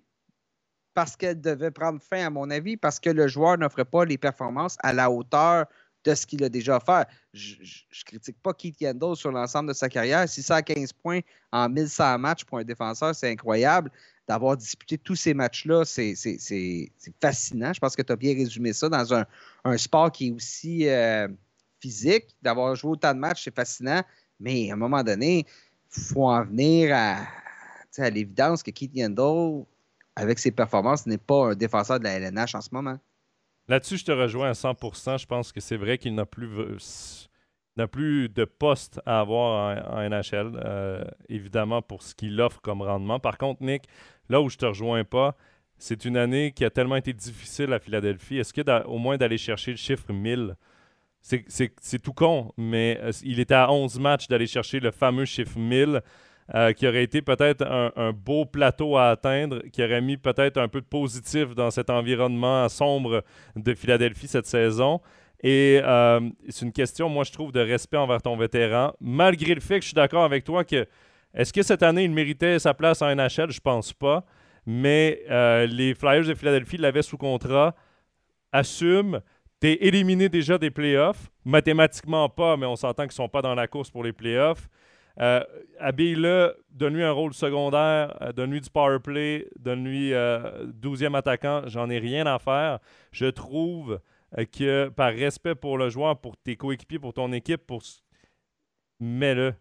[0.92, 4.18] parce qu'elle devait prendre fin, à mon avis, parce que le joueur n'offrait pas les
[4.18, 5.66] performances à la hauteur
[6.04, 7.06] de ce qu'il a déjà fait.
[7.32, 10.28] Je, ne critique pas Keith Yandel sur l'ensemble de sa carrière.
[10.28, 11.20] Si ça a 15 points
[11.52, 13.90] en 1100 matchs pour un défenseur, c'est incroyable.
[14.26, 16.14] D'avoir disputé tous ces matchs-là, c'est
[17.20, 17.72] fascinant.
[17.72, 19.26] Je pense que tu as bien résumé ça dans un,
[19.76, 21.28] sport qui est aussi euh,
[21.80, 22.36] physique.
[22.40, 24.02] D'avoir joué autant de matchs, c'est fascinant.
[24.38, 25.46] Mais à un moment donné,
[25.96, 27.26] il faut en venir à,
[27.98, 29.64] à l'évidence que Keith Yandel,
[30.14, 32.98] avec ses performances, n'est pas un défenseur de la LNH en ce moment.
[33.70, 35.20] Là-dessus, je te rejoins à 100%.
[35.20, 36.48] Je pense que c'est vrai qu'il n'a plus,
[37.76, 43.20] de poste à avoir en, NHL, euh, évidemment, pour ce qu'il offre comme rendement.
[43.20, 43.84] Par contre, Nick,
[44.28, 45.36] là où je te rejoins pas,
[45.78, 48.38] c'est une année qui a tellement été difficile à Philadelphie.
[48.38, 50.56] Est-ce que au moins d'aller chercher le chiffre 1000
[51.22, 55.58] c'est tout con, mais euh, il était à 11 matchs d'aller chercher le fameux chiffre
[55.58, 56.00] 1000,
[56.54, 60.68] euh, qui aurait été peut-être un, beau plateau à atteindre, qui aurait mis peut-être un
[60.68, 63.22] peu de positif dans cet environnement sombre
[63.56, 65.00] de Philadelphie cette saison.
[65.42, 69.60] Et euh, c'est une question, moi, je trouve, de respect envers ton vétéran, malgré le
[69.60, 70.86] fait que je suis d'accord avec toi que
[71.32, 73.50] est-ce que cette année, il méritait sa place en NHL?
[73.50, 74.24] Je pense pas.
[74.66, 75.22] Mais
[75.68, 77.74] les Flyers de Philadelphie l'avaient sous contrat,
[78.52, 79.20] assument
[79.60, 81.30] tu es éliminé déjà des playoffs.
[81.44, 84.68] Mathématiquement pas, mais on s'entend qu'ils ne sont pas dans la course pour les playoffs.
[85.20, 85.44] Euh,
[85.78, 91.62] Habille-le, donne-lui un rôle secondaire, euh, donne-lui du power play, donne-lui 12e euh, attaquant.
[91.66, 92.78] J'en ai rien à faire.
[93.12, 94.00] Je trouve
[94.38, 97.70] euh, que par respect pour le joueur, pour tes coéquipiers, pour ton équipe,
[98.98, 99.54] mets-le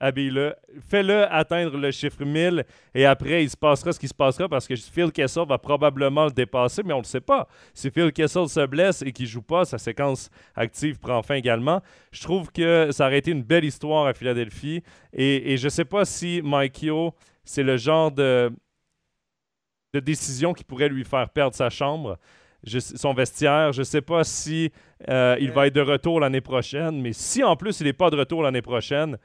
[0.00, 4.48] habille-le, fais-le atteindre le chiffre 1000 et après, il se passera ce qui se passera
[4.48, 7.48] parce que Phil Kessel va probablement le dépasser, mais on ne le sait pas.
[7.72, 11.36] Si Phil Kessel se blesse et qu'il ne joue pas, sa séquence active prend fin
[11.36, 11.82] également.
[12.12, 14.82] Je trouve que ça aurait été une belle histoire à Philadelphie
[15.12, 18.52] et, je ne sais pas si Mike Yo, c'est le genre de,
[19.94, 22.18] de décision qui pourrait lui faire perdre sa chambre.
[22.66, 23.72] son vestiaire.
[23.72, 24.70] Je ne sais pas si
[25.08, 28.10] euh, il va être de retour l'année prochaine, mais si en plus il n'est pas
[28.10, 29.16] de retour l'année prochaine,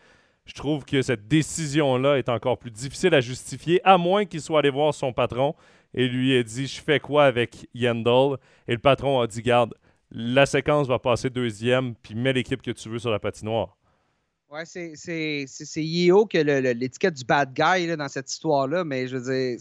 [0.51, 4.59] je trouve que cette décision-là est encore plus difficile à justifier, à moins qu'il soit
[4.59, 5.55] allé voir son patron
[5.93, 8.35] et lui ait dit Je fais quoi avec Yandel?
[8.67, 9.73] Et le patron a dit Garde,
[10.11, 13.77] la séquence va passer deuxième, puis mets l'équipe que tu veux sur la patinoire.
[14.49, 16.43] Ouais, c'est Yeo qui a
[16.73, 19.57] l'étiquette du bad guy dans cette histoire-là, mais je veux dire,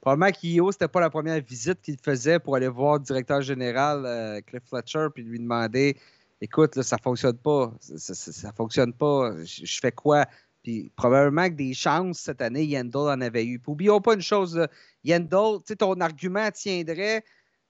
[0.00, 4.06] probablement qu'Yeo, c'était pas la première visite qu'il faisait pour aller voir le directeur général
[4.06, 5.98] euh, Cliff Fletcher puis lui demander
[6.44, 7.72] écoute, là, ça fonctionne pas.
[7.80, 9.32] Ça, fonctionne pas.
[9.44, 10.26] Je, fais quoi?
[10.62, 13.58] Puis probablement que des chances cette année, Yandel en avait eu.
[13.58, 14.66] Puis oublions pas une chose,
[15.02, 17.24] Yandel, tu sais, ton argument tiendrait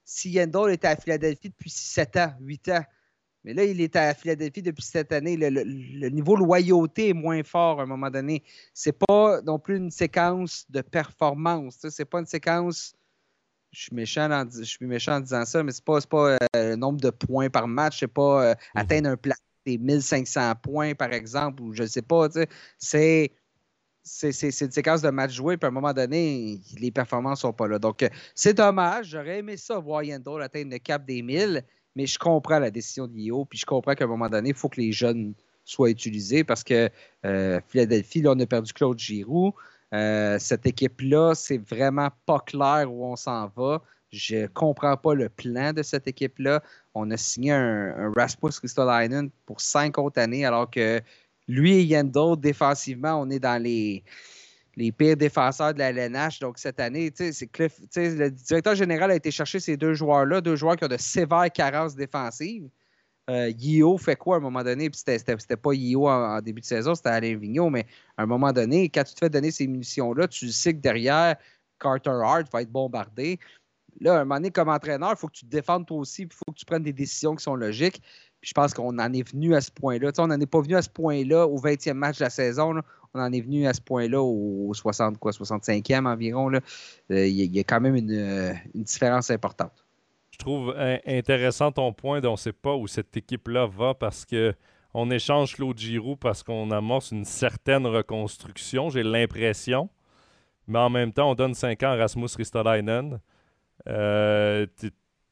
[0.04, 2.84] si Yandel était à Philadelphie depuis 7 ans, 8 ans.
[3.44, 5.36] Mais là, il est à Philadelphie depuis cette année.
[5.36, 8.42] Le, niveau loyauté est moins fort à un moment donné.
[8.72, 11.86] C'est pas non plus une séquence de performance.
[11.90, 12.94] C'est pas une séquence
[13.74, 16.38] je suis méchant en, je suis méchant en disant ça, mais c'est pas, pas euh,
[16.54, 18.80] le nombre de points par match, c'est pas euh, mhm.
[18.80, 19.34] atteindre un plat
[19.66, 22.28] des 1500 points, par exemple, ou je ne sais pas.
[22.78, 23.32] C'est
[24.06, 27.52] c'est une séquence de match joué, puis à un moment donné, les performances ne sont
[27.54, 27.78] pas là.
[27.78, 29.08] Donc, euh, c'est dommage.
[29.08, 31.64] J'aurais aimé ça, voir Yandel atteindre le cap des 1000,
[31.96, 34.68] mais je comprends la décision d'IO, puis je comprends qu'à un moment donné, il faut
[34.68, 35.32] que les jeunes
[35.64, 36.90] soient utilisés parce que
[37.68, 39.54] Philadelphie, là, on a perdu Claude Giroux.
[39.94, 43.80] Euh, cette équipe-là, c'est vraiment pas clair où on s'en va.
[44.10, 46.62] Je comprends pas le plan de cette équipe-là.
[46.94, 51.00] On a signé un, Rasmus Ristolainen pour cinq autres années, alors que
[51.46, 54.02] lui et Yendo, défensivement, on est dans les,
[54.76, 56.40] les pires défenseurs de la LNH.
[56.40, 60.84] Donc, cette année, le directeur général a été chercher ces deux joueurs-là, deux joueurs qui
[60.84, 62.68] ont de sévères carences défensives.
[63.30, 64.90] Euh, Yeo fait quoi à un moment donné?
[64.90, 68.52] Puis c'était pas Yeo en, début de saison, c'était Alain Vigneault, mais à un moment
[68.52, 71.36] donné, quand tu te fais donner ces munitions-là, tu sais que derrière,
[71.78, 73.38] Carter Hart va être bombardé.
[74.00, 76.22] Là, à un moment donné, comme entraîneur, il faut que tu te défendes toi aussi,
[76.22, 78.02] il faut que tu prennes des décisions qui sont logiques.
[78.40, 80.10] Puis je pense qu'on en est venu à ce point-là.
[80.18, 82.74] on n'en est pas venu à ce point-là au 20e match de la saison.
[83.14, 86.52] On en est venu à ce point-là au 60, quoi, 65e environ.
[86.52, 86.60] Euh,
[87.26, 89.83] il y, a quand même une différence importante.
[90.34, 90.74] Je trouve
[91.06, 94.52] intéressant ton point on ne sait pas où cette équipe-là va parce que
[94.92, 99.88] on échange Claude Giroux parce qu'on amorce une certaine reconstruction, j'ai l'impression.
[100.66, 103.20] Mais en même temps, on donne 5 ans à Rasmus Ristolainen.
[103.88, 104.66] Euh,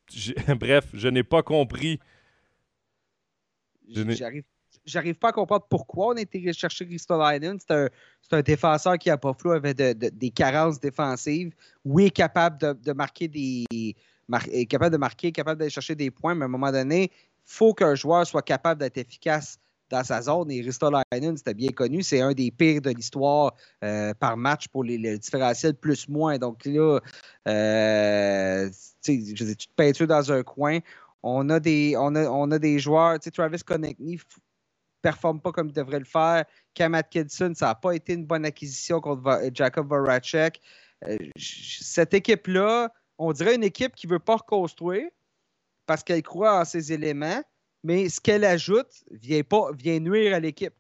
[0.61, 1.99] bref, je n'ai pas compris.
[4.85, 7.59] J'arrive pas à comprendre pourquoi on a été chercher Ristolainen.
[7.59, 7.91] C'est
[8.31, 11.53] un, défenseur qui, pas flou, avait des carences défensives.
[11.85, 13.97] Oui, capable de marquer des,
[14.69, 17.11] capable de marquer, capable d'aller chercher des points, mais à un moment donné, il
[17.45, 19.59] faut qu'un joueur soit capable d'être efficace
[19.91, 20.51] dans sa zone.
[20.51, 23.55] Et Ristolainen, c'était bien connu, c'est un des pires de l'histoire
[23.85, 26.39] euh, par match pour les, le différentiel plus-moins.
[26.39, 27.01] Donc là,
[27.49, 28.71] euh,
[29.03, 30.79] tu te peintures dans un coin.
[31.23, 34.19] On a des, on a, on a des joueurs, Travis Konechny
[35.03, 36.45] performe pas comme il devrait le faire.
[36.75, 40.61] Cam Atkinson, ça n'a pas été une bonne acquisition contre Jacob Voracek.
[41.07, 45.09] Euh, cette équipe-là, on dirait une équipe qui ne veut pas reconstruire
[45.87, 47.43] parce qu'elle croit en ses éléments,
[47.85, 50.75] mais ce qu'elle ajoute vient, pas, vient nuire à l'équipe.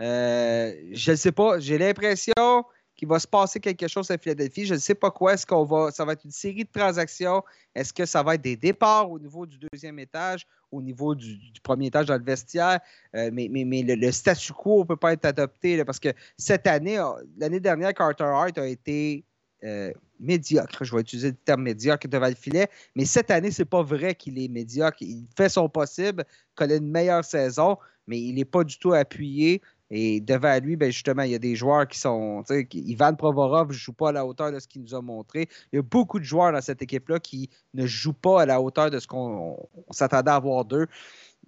[0.00, 1.58] Euh, je ne sais pas.
[1.58, 2.64] J'ai l'impression
[2.94, 4.64] qu'il va se passer quelque chose à Philadelphie.
[4.64, 5.34] Je ne sais pas quoi.
[5.34, 5.90] Est-ce qu'on va.
[5.90, 7.42] Ça va être une série de transactions?
[7.74, 11.38] Est-ce que ça va être des départs au niveau du deuxième étage, au niveau du,
[11.62, 12.80] premier étage dans le vestiaire?
[13.16, 17.02] Euh, mais, le, statu quo ne peut pas être adopté parce que cette année,
[17.36, 19.24] l'année dernière, Carter Hart a été
[19.64, 20.84] euh, médiocre.
[20.84, 24.14] Je vais utiliser le terme médiocre devant le filet, mais cette année, c'est pas vrai
[24.14, 24.98] qu'il est médiocre.
[25.00, 29.62] Il fait son possible, connaît une meilleure saison, mais il n'est pas du tout appuyé.
[29.90, 32.42] Et devant lui, ben justement, il y a des joueurs qui sont.
[32.72, 35.48] Ivan Provorov ne joue pas à la hauteur de ce qu'il nous a montré.
[35.72, 38.60] Il y a beaucoup de joueurs dans cette équipe-là qui ne jouent pas à la
[38.60, 39.56] hauteur de ce qu'on
[39.90, 40.86] s'attendait à voir d'eux.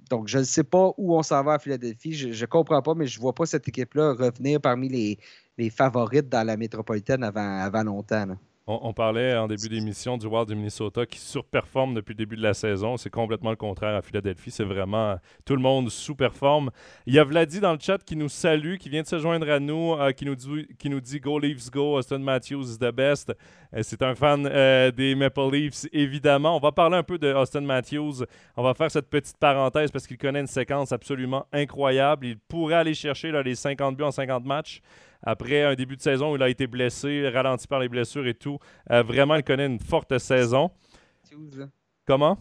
[0.09, 2.15] Donc, je ne sais pas où on s'en va à Philadelphie.
[2.15, 5.19] Je ne comprends pas, mais je ne vois pas cette équipe-là revenir parmi les,
[5.61, 8.27] les favorites dans la métropolitaine avant, avant longtemps.
[8.67, 12.43] On, parlait en début d'émission du Wild du Minnesota qui surperforme depuis le début de
[12.43, 12.97] la saison.
[12.97, 14.53] C'est complètement le contraire à Philadelphie.
[14.53, 16.71] C'est vraiment tout le monde sous-performe.
[17.05, 19.51] Il y a Vladi dans le chat qui nous salue, qui vient de se joindre
[19.51, 22.79] à nous, euh, qui, nous dit, qui nous dit Go Leafs Go, Austin Matthews is
[22.79, 23.33] the best.
[23.75, 26.57] Euh, c'est un fan euh, des Maple Leafs, évidemment.
[26.57, 28.25] On va parler un peu de Austin Matthews.
[28.57, 32.27] On va faire cette petite parenthèse parce qu'il connaît une séquence absolument incroyable.
[32.27, 34.81] Il pourrait aller chercher les 50 buts en 50 matchs
[35.23, 38.35] après un début de saison où il a été blessé, ralenti par les blessures et
[38.35, 38.59] tout.
[38.91, 40.71] Euh, vraiment, il connaît une forte saison.
[42.07, 42.39] Comment?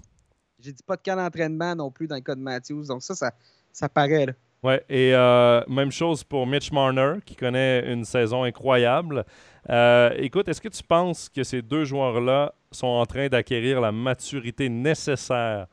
[0.59, 2.86] J'ai dit pas de cas d'entraînement non plus dans le cas de Matthews.
[2.88, 3.32] Donc ça, ça,
[3.71, 4.27] ça paraît.
[4.27, 4.34] Là.
[4.61, 9.23] Ouais, et euh, même chose pour Mitch Marner, qui connaît une saison incroyable.
[9.69, 13.91] Euh, écoute, est-ce que tu penses que ces deux joueurs-là sont en train d'acquérir la
[13.91, 15.67] maturité nécessaire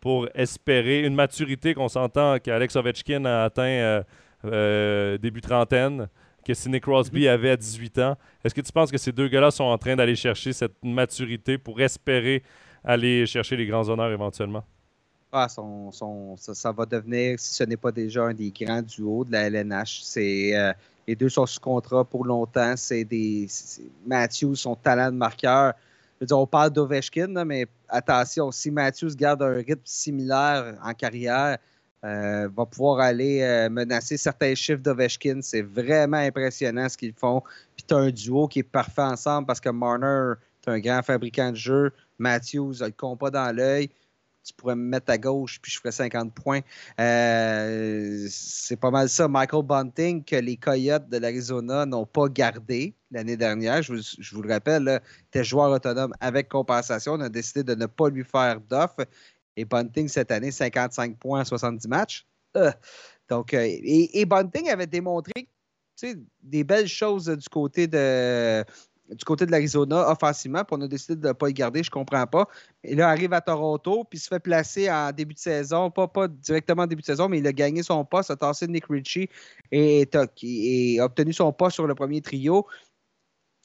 [0.00, 4.02] pour espérer une maturité qu'on s'entend qu'Alex Ovechkin a atteint
[5.20, 6.08] début trentaine,
[6.50, 7.28] que Sidney Crosby mhm.
[7.28, 8.16] avait à 18 ans.
[8.44, 11.58] Est-ce que tu penses que ces deux gars-là sont en train d'aller chercher cette maturité
[11.58, 12.42] pour espérer
[12.82, 14.64] aller chercher les grands honneurs éventuellement?
[15.32, 19.42] Ah, ça, va devenir, si ce n'est pas déjà un des grands duos de la
[19.42, 20.00] LNH.
[20.02, 20.72] C'est, euh,
[21.06, 22.74] les deux sont sous contrat pour longtemps.
[22.76, 23.46] C'est des,
[24.04, 25.74] Matthews, son talent de marqueur.
[26.32, 31.58] on parle d'Ovechkin, mais attention, si Matthews garde un rythme similaire en carrière,
[32.04, 35.40] euh, va pouvoir aller euh, menacer certains chiffres d'Ovechkin.
[35.42, 37.42] C'est vraiment impressionnant ce qu'ils font.
[37.76, 41.02] Puis tu as un duo qui est parfait ensemble parce que Marner, tu un grand
[41.02, 41.92] fabricant de jeu.
[42.18, 43.90] Matthews a le compas dans l'œil.
[44.42, 46.60] Tu pourrais me mettre à gauche, puis je ferais 50 points.
[46.98, 49.28] Euh, c'est pas mal ça.
[49.28, 53.82] Michael Bunting, que les Coyotes de l'Arizona n'ont pas gardé l'année dernière.
[53.82, 53.92] Je
[54.32, 57.12] vous, le rappelle, était joueur autonome avec compensation.
[57.12, 59.04] On a décidé de ne pas lui faire d'offre.
[59.56, 62.26] Et Bunting, cette année, 55 points en 70 matchs.
[62.56, 62.70] Euh,
[63.28, 65.48] donc, euh, et, Bunting avait démontré
[66.42, 68.64] des belles choses du côté de
[69.14, 71.88] du côté de l'Arizona offensivement, puis on a décidé de ne pas y garder, je
[71.88, 72.48] ne comprends pas.
[72.84, 76.28] Et là, arrive à Toronto, puis se fait placer en début de saison, pas, pas
[76.28, 79.28] directement en début de saison, mais il a gagné son poste, a tassé Nick Ritchie
[79.72, 80.08] et,
[80.42, 82.66] et, a obtenu son poste sur le premier trio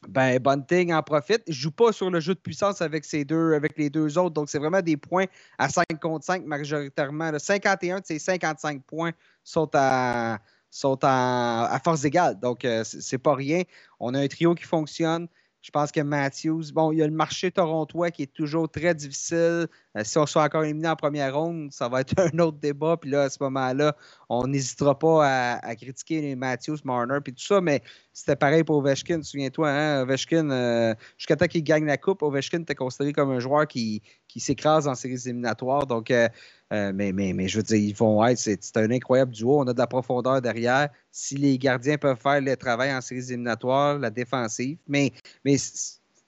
[0.08, 1.44] ben Bunting en profite.
[1.48, 4.34] Il joue pas sur le jeu de puissance avec, ces deux, avec les deux autres.
[4.34, 5.26] Donc, c'est vraiment des points
[5.58, 7.32] à 5 contre 5 majoritairement.
[7.32, 9.12] Le 51 de ces 55 points
[9.44, 10.40] sont à,
[10.70, 12.40] sont à force égale.
[12.40, 13.64] Donc, euh, c'est pas rien.
[14.00, 15.28] On a un trio qui fonctionne.
[15.66, 18.94] Je pense que Matthews, bon, il y a le marché torontois qui est toujours très
[18.94, 19.66] difficile.
[19.98, 22.98] Euh, si on soit encore éliminé en première ronde, ça va être un autre débat.
[22.98, 23.96] Puis là, à ce moment-là,
[24.30, 27.62] on n'hésitera pas à, critiquer les Matthews, Marner, puis tout ça.
[27.62, 27.82] Mais
[28.16, 29.22] c'était pareil pour Ovechkin.
[29.22, 30.02] Souviens-toi, hein?
[30.04, 34.02] Ovechkin, euh, jusqu'à temps qu'il gagne la Coupe, Ovechkin était considéré comme un joueur qui,
[34.30, 35.86] qui s'écrase en séries éliminatoires.
[35.86, 36.30] Donc, euh,
[36.72, 39.60] euh, mais, mais, mais, je veux dire, ils vont être, c'est un incroyable duo.
[39.60, 40.88] On a de la profondeur derrière.
[41.12, 45.12] Si les gardiens peuvent faire le travail en séries éliminatoires, la défensive, mais,
[45.44, 45.58] mais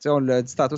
[0.08, 0.76] on l'a dit tantôt,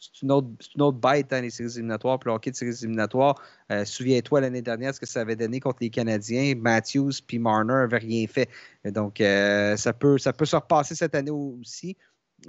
[0.00, 2.18] c'est une, autre, bête, hein, les séries éliminatoires.
[2.18, 3.34] Puis le hockey de séries éliminatoires,
[3.70, 6.54] euh, souviens-toi l'année dernière ce que ça avait donné contre les Canadiens.
[6.56, 8.48] Matthews puis Marner n'avaient rien fait.
[8.86, 11.96] Donc, euh, ça, peut, ça peut se repasser cette année aussi.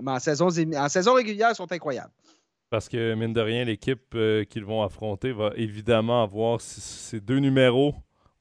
[0.02, 2.14] Mais en saison, en saison régulière, ils sont incroyables.
[2.70, 7.39] Parce que, mine de rien, l'équipe euh, qu'ils vont affronter va évidemment avoir ces deux
[7.39, 7.93] numéros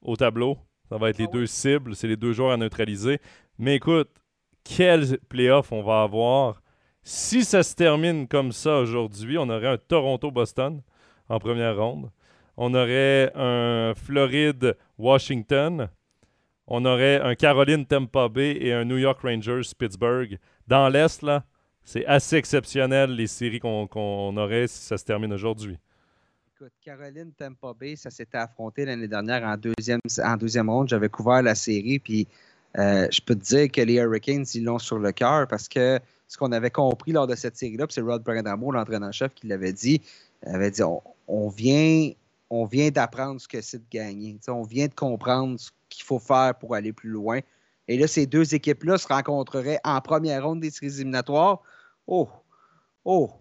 [0.03, 0.57] au tableau.
[0.89, 3.19] Ça va être les ah deux cibles, c'est les deux joueurs à neutraliser.
[3.59, 4.09] Mais écoute,
[4.63, 6.63] quels playoffs on va avoir.
[7.03, 10.83] Si ça se termine comme ça aujourd'hui, on aurait un Toronto-Boston
[11.29, 12.11] en première ronde.
[12.57, 15.89] On aurait un Floride-Washington.
[16.67, 20.39] On aurait un Caroline-Tampa Bay et un New York Rangers-Pittsburgh.
[20.69, 21.45] Dans l'Est, là,
[21.85, 25.79] c'est assez exceptionnel les séries qu'on aurait si ça se termine aujourd'hui.
[26.55, 30.89] Écoute, Caroline Tampa Bay, ça s'était affronté l'année dernière en deuxième, ronde.
[30.89, 32.29] J'avais couvert la série, puis
[32.79, 35.99] euh, je peux te dire que les Hurricanes, ils l'ont sur le cœur parce que
[36.31, 40.01] ce qu'on avait compris lors de cette série-là, c'est Rod Brandamo, l'entraîneur-chef, qui l'avait dit,
[40.47, 40.83] avait dit
[41.27, 42.13] on, vient,
[42.51, 44.39] on vient d'apprendre ce que c'est de gagner.
[44.47, 47.41] on vient de comprendre ce qu'il faut faire pour aller plus loin.
[47.89, 51.63] Et là, ces deux équipes-là se rencontreraient en première ronde des séries éliminatoires.
[52.07, 52.29] Oh,
[53.05, 53.33] oh,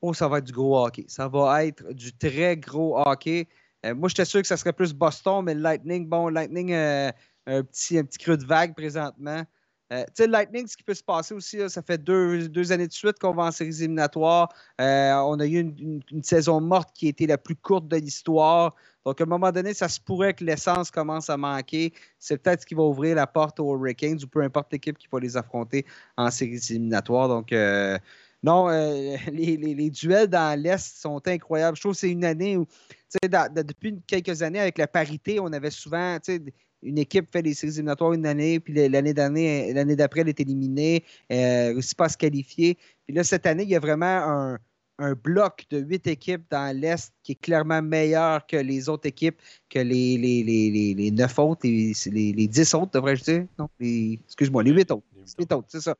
[0.00, 1.04] oh, ça va être du gros hockey.
[1.08, 3.46] Ça va être du très gros hockey.
[3.84, 7.12] Euh, moi, j'étais sûr que ça serait plus Boston, mais Lightning, bon, Lightning, euh,
[7.46, 9.44] un, petit, un petit creux de vague présentement.
[9.90, 12.88] Euh, tu sais, Lightning, ce qui peut se passer aussi, ça fait deux, deux, années
[12.88, 14.50] de suite qu'on va en séries éliminatoires.
[14.80, 18.74] Euh, on a eu une, saison morte qui a été la plus courte de l'histoire.
[19.06, 21.94] Donc, à un moment donné, ça se pourrait que l'essence commence à manquer.
[22.18, 25.08] C'est peut-être ce qui va ouvrir la porte aux Hurricanes ou peu importe l'équipe qui
[25.10, 25.86] va les affronter
[26.18, 27.28] en séries éliminatoires.
[27.28, 27.98] Donc, euh,
[28.42, 28.68] non,
[29.32, 31.76] les, les, duels dans l'Est sont incroyables.
[31.76, 32.66] Je trouve que c'est une année où,
[33.10, 33.30] tu sais,
[33.64, 36.42] depuis quelques années, avec la parité, on avait souvent, tu sais,
[36.82, 40.40] une équipe fait les séries éliminatoires une année, puis l'année d'année, l'année d'après, elle est
[40.40, 42.76] éliminée, euh, réussit pas à se qualifier.
[43.06, 44.56] Puis là, cette année, il y a vraiment
[44.98, 49.40] un, bloc de huit équipes dans l'Est qui est clairement meilleur que les autres équipes,
[49.70, 53.46] que les, les, les, les neuf autres, les, les, dix autres, devrais-je dire?
[53.60, 55.06] Non, excuse-moi, les huit autres.
[55.14, 55.94] Les autres, c'est ça.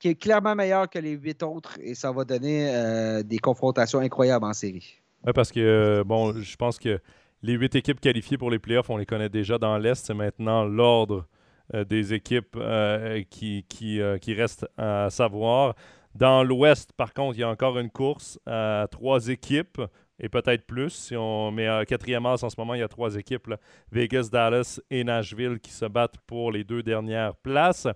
[0.00, 4.00] Qui est clairement meilleur que les huit autres et ça va donner euh, des confrontations
[4.00, 5.00] incroyables en série.
[5.24, 7.00] Oui, parce que, euh, bon, je pense que
[7.42, 10.06] les huit équipes qualifiées pour les playoffs, on les connaît déjà dans l'Est.
[10.06, 11.26] C'est maintenant l'ordre
[11.74, 15.74] euh, des équipes euh, qui, qui, euh, qui restent à savoir.
[16.14, 19.80] Dans l'Ouest, par contre, il y a encore une course à trois équipes
[20.20, 20.90] et peut-être plus.
[20.90, 23.52] Si on met un quatrième as en ce moment, il y a trois équipes,
[23.90, 27.88] Vegas, Dallas et Nashville, qui se battent pour les deux dernières places.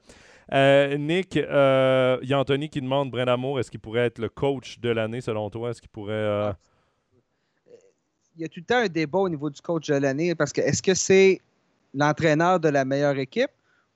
[0.51, 4.89] Nick, il y a Anthony qui demande, Brendamour, est-ce qu'il pourrait être le coach de
[4.89, 5.71] l'année selon toi?
[5.71, 6.15] Est-ce qu'il pourrait...
[6.15, 6.57] Ah
[8.37, 10.53] il y a tout le temps un débat au niveau du coach de l'année parce
[10.53, 11.41] que est-ce que c'est
[11.95, 13.51] l'entraîneur de la meilleure équipe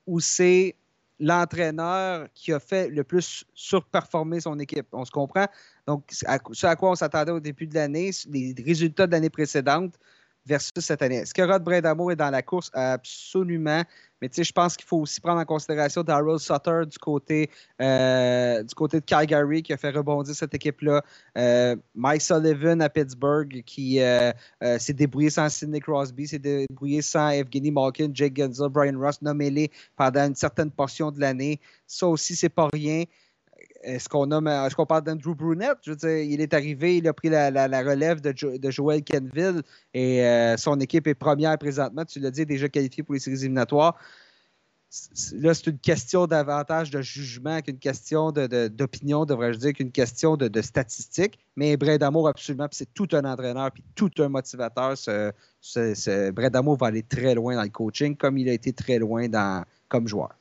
[0.07, 0.75] ou c'est
[1.19, 4.87] l'entraîneur qui a fait le plus surperformer son équipe?
[4.93, 5.47] On se comprend?
[5.87, 9.99] Donc, ce à quoi on s'attendait au début de l'année, les résultats de l'année précédente,
[10.47, 11.17] versus cette année.
[11.17, 12.71] Est-ce que Rod Brindamour est dans la course?
[12.73, 13.83] Absolument.
[14.21, 17.51] Mais tu sais, je pense qu'il faut aussi prendre en considération Daryl Sutter du côté,
[17.81, 21.03] euh, du côté de Calgary qui a fait rebondir cette équipe-là.
[21.39, 24.33] Euh, Mike Sullivan à Pittsburgh qui euh,
[24.79, 29.71] s'est débrouillé sans Sidney Crosby, s'est débrouillé sans Evgeny Malkin, Jake Genzel, Brian Ross, nommés-les
[29.97, 31.59] pendant une certaine portion de l'année.
[31.87, 33.05] Ça aussi, c'est pas rien.
[33.83, 35.79] Est-ce qu'on parle d'Andrew Brunette?
[35.83, 37.49] Je veux dire, il est arrivé, il a pris la,
[37.83, 39.63] relève de, de, Joel Kenville
[39.95, 42.05] et euh, son équipe est première présentement.
[42.05, 43.97] Tu l'as dit, déjà qualifié pour les séries éliminatoires.
[45.35, 50.61] Là, c'est une question davantage de jugement qu'une question d'opinion, devrais-je dire, qu'une question de,
[50.63, 51.39] statistiques.
[51.55, 54.99] Mais Brad d'amour, absolument, c'est tout un entraîneur puis tout un motivateur.
[54.99, 59.29] Ce, ce, va aller très loin dans le coaching, comme il a été très loin
[59.29, 60.40] dans, comme joueur.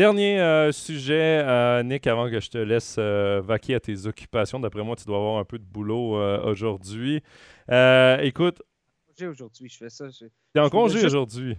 [0.00, 4.58] Dernier euh, sujet, euh, Nick, avant que je te laisse euh, vaquer à tes occupations.
[4.58, 7.22] D'après moi, tu dois avoir un peu de boulot aujourd'hui.
[7.68, 8.62] écoute.
[9.08, 10.06] Congé aujourd'hui, je fais ça.
[10.54, 11.58] T'es en congé aujourd'hui.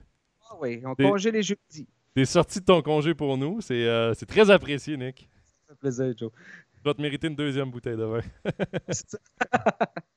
[0.50, 1.88] Ah oui, en congé les jeudis.
[2.16, 3.62] T'es sorti de ton congé pour nous.
[3.62, 5.30] C'est très apprécié, Nick.
[5.46, 6.32] Ça fait plaisir, Joe.
[6.74, 8.22] Tu vas te mériter une deuxième bouteille de vin.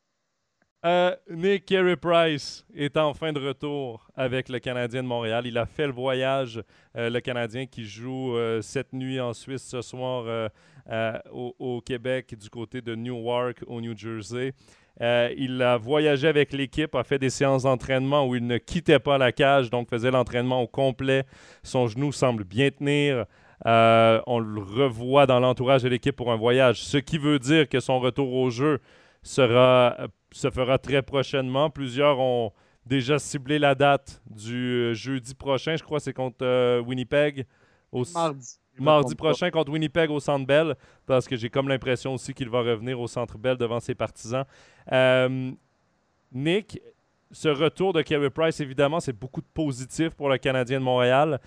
[0.84, 5.46] Euh, Nick Carey Price est enfin de retour avec le Canadien de Montréal.
[5.46, 6.62] Il a fait le voyage,
[6.94, 10.50] euh, le Canadien qui joue euh, cette nuit en Suisse, ce soir
[11.32, 14.52] au, Québec, du côté de Newark, au New Jersey.
[15.00, 19.16] il a voyagé avec l'équipe, a fait des séances d'entraînement où il ne quittait pas
[19.16, 21.24] la cage, donc faisait l'entraînement au complet.
[21.62, 23.24] Son genou semble bien tenir.
[23.64, 27.80] on le revoit dans l'entourage de l'équipe pour un voyage, ce qui veut dire que
[27.80, 28.82] son retour au jeu
[29.22, 29.96] sera
[30.34, 31.70] se fera très prochainement.
[31.70, 32.52] Plusieurs ont
[32.84, 35.76] déjà ciblé la date du euh, jeudi prochain.
[35.76, 37.46] Je crois que c'est contre euh, Winnipeg.
[37.92, 38.04] Au...
[38.12, 38.58] Mardi.
[38.76, 40.74] Mardi prochain contre Winnipeg au Centre Bell,
[41.06, 44.44] parce que j'ai comme l'impression aussi qu'il va revenir au Centre Bell devant ses partisans.
[44.90, 45.52] Euh,
[46.32, 46.80] Nick,
[47.30, 51.40] ce retour de Kerry Price, évidemment, c'est beaucoup de positif pour le Canadien de Montréal.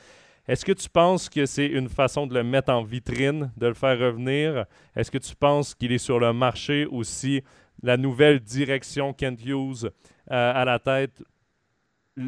[0.47, 3.73] Est-ce que tu penses que c'est une façon de le mettre en vitrine, de le
[3.73, 4.65] faire revenir?
[4.95, 7.43] Est-ce que tu penses qu'il est sur le marché aussi
[7.83, 9.91] la nouvelle direction Kent Hughes euh,
[10.29, 11.23] à la tête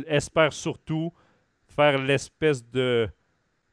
[0.07, 1.11] espère surtout
[1.67, 3.09] faire l'espèce de,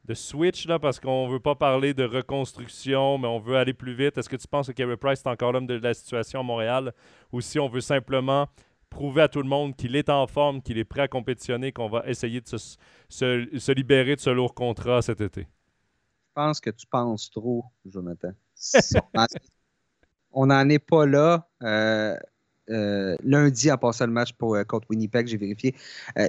[0.05, 3.73] de switch, là, parce qu'on ne veut pas parler de reconstruction, mais on veut aller
[3.73, 4.17] plus vite.
[4.17, 6.93] Est-ce que tu penses que Kerry Price est encore l'homme de la situation à Montréal?
[7.31, 8.47] Ou si on veut simplement
[8.89, 11.89] prouver à tout le monde qu'il est en forme, qu'il est prêt à compétitionner, qu'on
[11.89, 12.77] va essayer de se,
[13.09, 15.41] se, libérer de ce lourd contrat cet été?
[15.41, 18.31] Je pense que tu penses trop, Jonathan.
[20.37, 21.49] on n'en est pas là.
[21.63, 22.15] Euh,
[22.69, 25.73] euh, lundi, en passant le match euh, contre Winnipeg, j'ai vérifié.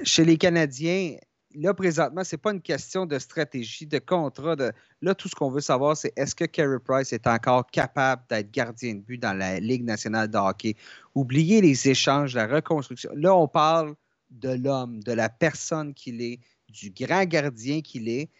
[0.02, 1.16] chez les Canadiens,
[1.54, 4.56] là, présentement, ce n'est pas une question de stratégie, de contrat.
[5.02, 8.50] Là, tout ce qu'on veut savoir, c'est est-ce que Carey Price est encore capable d'être
[8.50, 10.74] gardien de but dans la Ligue nationale de hockey?
[11.14, 13.10] Oubliez les échanges, la reconstruction.
[13.14, 13.94] Là, on parle
[14.30, 16.40] de l'homme, de la personne qu'il est,
[16.70, 18.30] du grand gardien qu'il est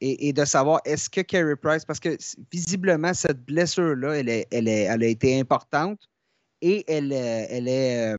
[0.00, 2.16] et, de savoir est-ce que Carey Price, parce que
[2.52, 6.00] visiblement, cette blessure-là, elle, est, elle, est, elle a été importante
[6.60, 8.14] et elle, elle, est,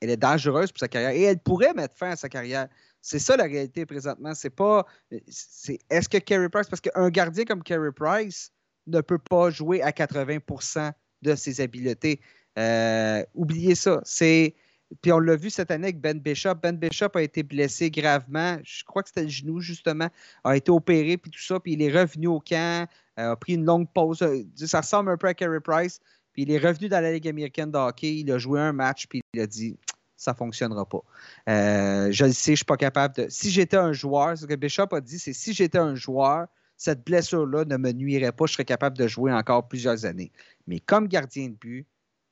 [0.00, 2.68] elle est dangereuse pour sa carrière et elle pourrait mettre fin à sa carrière.
[3.00, 4.34] C'est ça la réalité présentement.
[4.34, 4.86] C'est pas.
[5.28, 8.50] C'est, est-ce que Carey Price, parce qu'un gardien comme Carey Price
[8.86, 10.92] ne peut pas jouer à 80%
[11.22, 12.20] de ses habiletés.
[12.58, 14.00] Euh, oubliez ça.
[14.04, 14.54] C'est.
[15.02, 16.54] Puis on l'a vu cette année avec Ben Bishop.
[16.62, 18.58] Ben Bishop a été blessé gravement.
[18.62, 20.08] Je crois que c'était le genou, justement.
[20.44, 21.58] A été opéré, puis tout ça.
[21.58, 24.24] Puis il est revenu au camp, euh, a pris une longue pause.
[24.56, 26.00] Ça ressemble un peu à Carey Price.
[26.32, 28.16] Puis il est revenu dans la Ligue américaine de hockey.
[28.16, 29.76] Il a joué un match, puis il a dit
[30.16, 31.02] ça ne fonctionnera pas.
[31.48, 33.26] Euh, je le sais, je ne suis pas capable de.
[33.28, 37.04] Si j'étais un joueur, ce que Bishop a dit, c'est si j'étais un joueur, cette
[37.04, 40.32] blessure-là ne me nuirait pas, je serais capable de jouer encore plusieurs années.
[40.66, 41.86] Mais comme gardien de but,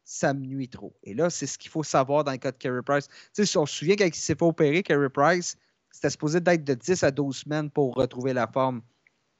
[0.04, 0.94] ça me nuit trop.
[1.02, 3.08] Et là, c'est ce qu'il faut savoir dans le cas de Carey Price.
[3.32, 5.56] Si on se souvient quand il s'est fait opérer, Carey Price,
[5.90, 8.82] c'était supposé d'être de 10 à 12 semaines pour retrouver la forme.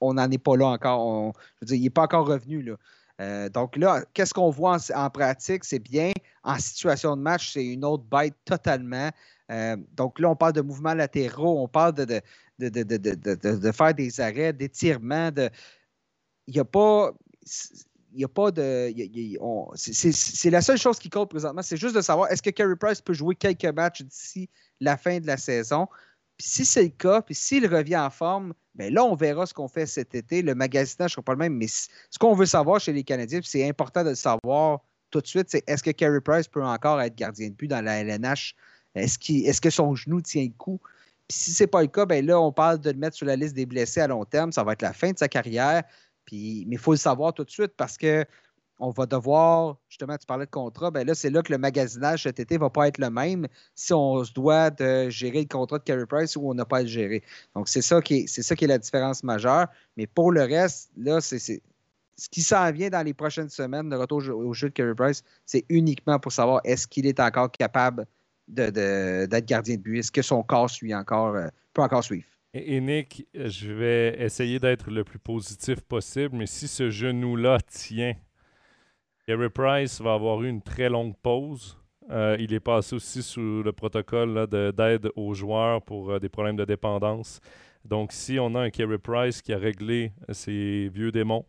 [0.00, 1.32] On n'en est pas là encore.
[1.56, 2.62] je veux dire, il n'est pas encore revenu.
[2.62, 2.76] Là.
[3.20, 5.64] Euh, donc là, qu'est-ce qu'on voit en, pratique?
[5.64, 6.12] C'est bien.
[6.42, 9.10] En situation de match, c'est une autre bête totalement.
[9.50, 12.20] Euh, donc là, on parle de mouvements latéraux, on parle de,
[12.58, 15.30] de, faire des arrêts, d'étirements.
[15.30, 15.50] De...
[16.46, 17.12] Il n'y a pas.
[18.12, 18.92] Il n'y a pas de.
[19.74, 21.62] C'est la seule chose qui compte présentement.
[21.62, 24.48] C'est juste de savoir est-ce que Carey Price peut jouer quelques matchs d'ici
[24.80, 25.86] la fin de la saison?
[26.36, 29.54] Puis si c'est le cas, puis s'il revient en forme, bien là, on verra ce
[29.54, 30.42] qu'on fait cet été.
[30.42, 31.88] Le magasinage ne sera pas le même, mais ce
[32.18, 34.80] qu'on veut savoir chez les Canadiens, c'est important de le savoir
[35.12, 37.82] tout de suite, c'est est-ce que Carey Price peut encore être gardien de but dans
[37.84, 38.56] la LNH?
[38.94, 40.80] Est-ce est que son genou tient le coup?
[41.28, 43.26] Puis si ce n'est pas le cas, bien là, on parle de le mettre sur
[43.26, 44.50] la liste des blessés à long terme.
[44.52, 45.84] Ça va être la fin de sa carrière.
[46.32, 48.24] Mais il faut le savoir tout de suite parce que
[48.78, 52.24] on va devoir, justement, tu parlais de contrat, ben là, c'est là que le magasinage
[52.24, 55.46] cet été ne va pas être le même si on se doit de gérer le
[55.46, 57.22] contrat de Carey Price ou on n'a pas à le gérer.
[57.54, 59.68] Donc, c'est ça, qui est, c'est ça qui est la différence majeure.
[59.96, 63.96] Mais pour le reste, là, c'est, ce qui s'en vient dans les prochaines semaines, le
[63.96, 68.06] retour au jeu de Carey Price, c'est uniquement pour savoir est-ce qu'il est encore capable
[68.48, 69.98] d'être gardien de but.
[69.98, 72.26] Est-ce que son corps suit encore, euh, peut encore suivre?
[72.54, 78.12] Et, Nick, je vais essayer d'être le plus positif possible, mais si ce genou-là tient,
[79.26, 81.78] Gary Price va avoir eu une très longue pause.
[82.10, 86.56] Euh, il est passé aussi sous le protocole d'aide aux joueurs pour euh, des problèmes
[86.56, 87.40] de dépendance.
[87.86, 91.46] Donc, si on a un Kerry Price qui a réglé ses vieux démons,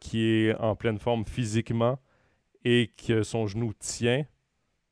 [0.00, 2.00] qui est en pleine forme physiquement
[2.64, 4.24] et que son genou tient,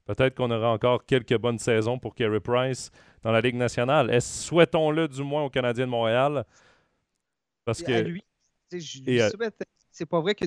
[0.09, 2.91] Peut-être qu'on aura encore quelques bonnes saisons pour Kerry Price
[3.23, 4.23] dans la Ligue nationale.
[4.23, 6.47] Souhaitons-le du moins au Canadien de Montréal?
[7.67, 7.93] Parce que.
[8.01, 8.25] lui,
[9.91, 10.47] C'est pas vrai que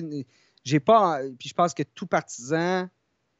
[0.64, 1.20] j'ai pas.
[1.38, 2.88] Puis je pense que tout partisan,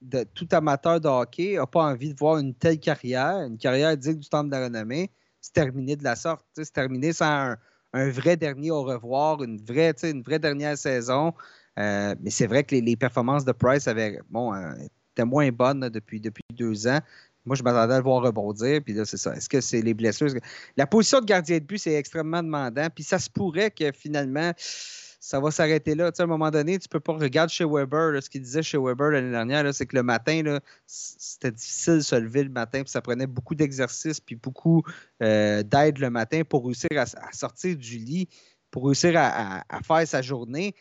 [0.01, 3.97] de, tout amateur de hockey n'a pas envie de voir une telle carrière, une carrière
[3.97, 5.11] digne du temps de la renommée,
[5.41, 6.47] se terminer de la sorte.
[6.57, 7.57] Se terminer sans
[7.95, 11.35] un, vrai dernier au revoir, une vraie, une vraie dernière saison.
[11.81, 14.21] Euh, mais c'est vrai que les, performances de Price avaient.
[14.31, 14.73] Bon, euh,
[15.13, 17.01] était moins bonne depuis, depuis deux ans.
[17.45, 18.81] Moi, je m'attendais à le voir rebondir.
[18.85, 19.35] Puis là, c'est ça.
[19.35, 20.29] Est-ce que c'est les blessures?
[20.77, 22.89] La position de gardien de but, c'est extrêmement demandant.
[22.95, 26.13] Puis ça se pourrait que finalement, ça va s'arrêter là.
[26.13, 28.23] Tu sais, à un moment donné, tu peux pas regarder chez Weber.
[28.23, 32.15] ce qu'il disait chez Weber l'année dernière, c'est que le matin, c'était difficile de se
[32.15, 32.83] lever le matin.
[32.83, 34.83] Puis ça prenait beaucoup d'exercices puis beaucoup
[35.23, 38.29] euh, d'aide le matin pour réussir à, sortir du lit,
[38.71, 40.75] pour réussir à faire sa journée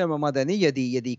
[0.00, 1.16] à un moment donné, il y, a des,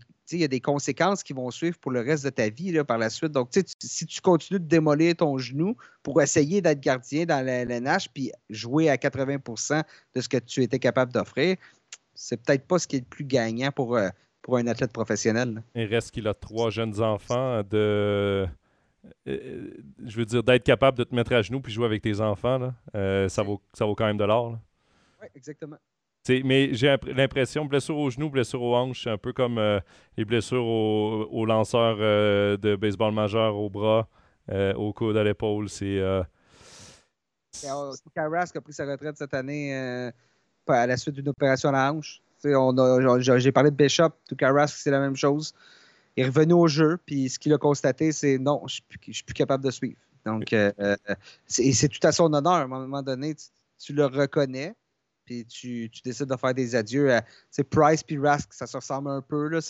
[0.62, 3.32] conséquences qui vont suivre pour le reste de ta vie là, par la suite.
[3.32, 8.08] Donc, si tu continues de démolir ton genou pour essayer d'être gardien dans la LNH
[8.12, 9.82] puis jouer à 80%
[10.14, 11.56] de ce que tu étais capable d'offrir,
[12.14, 14.08] c'est peut-être pas ce qui est le plus gagnant pour, euh,
[14.42, 15.62] pour un athlète professionnel.
[15.74, 18.46] Il reste qu'il a trois jeunes enfants de.
[19.26, 19.70] Euh,
[20.06, 22.72] je veux dire, d'être capable de te mettre à genoux puis jouer avec tes enfants,
[22.94, 24.58] euh, ça, vaut, ça vaut quand même de l'or.
[25.20, 25.76] Oui, exactement
[26.28, 29.80] mais j'ai l'impression, blessure au genou, blessure aux hanches, un peu comme euh,
[30.16, 34.08] les blessures aux, lanceurs euh, de baseball majeur au bras,
[34.50, 35.68] euh, au coude, à l'épaule.
[35.68, 36.00] C'est.
[38.14, 39.74] Carras qui a pris sa retraite cette année
[40.66, 42.20] à la suite d'une opération à la hanche.
[42.42, 45.54] J'ai parlé de Bishop, tout Carras, c'est la même chose.
[46.16, 49.24] Il est revenu au jeu, puis ce qu'il a constaté, c'est non, je ne suis,
[49.24, 50.00] plus capable de suivre.
[50.24, 50.54] Donc,
[51.46, 52.52] c'est tout à son honneur.
[52.52, 53.34] À un moment donné,
[53.78, 54.74] tu le reconnais
[55.24, 57.10] puis tu, décides de faire des adieux.
[57.50, 59.48] C'est Price puis Rask, ça se ressemble un peu.
[59.48, 59.60] Là.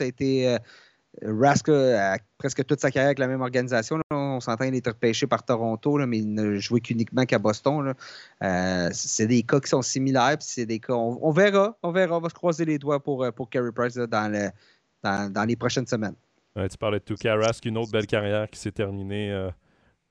[1.22, 4.00] Euh, Rask a presque toute sa carrière avec la même organisation.
[4.10, 7.94] On s'entend, il est repêché par Toronto, mais il ne jouait qu'uniquement qu'à Boston.
[8.42, 10.36] Euh, c'est des cas qui sont similaires.
[10.40, 10.80] c'est des.
[10.88, 11.76] On, verra.
[11.82, 12.16] On verra.
[12.16, 14.50] On va se croiser les doigts pour, euh, pour Carey Price dans,
[15.02, 16.16] dans, les prochaines semaines.
[16.56, 19.50] tu parlais de Tuka Rask, une autre belle carrière qui s'est terminée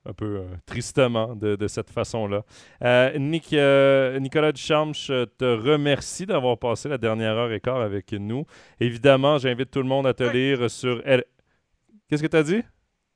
[0.06, 2.44] un peu euh, tristement de, cette façon-là.
[2.82, 7.80] Euh, Nick, euh, Nicolas Duchamp, je te remercie d'avoir passé la dernière heure et quart
[7.80, 8.44] avec nous.
[8.80, 11.02] Évidemment, j'invite tout le monde à te lire sur...
[12.08, 12.62] Qu'est-ce que tu as dit?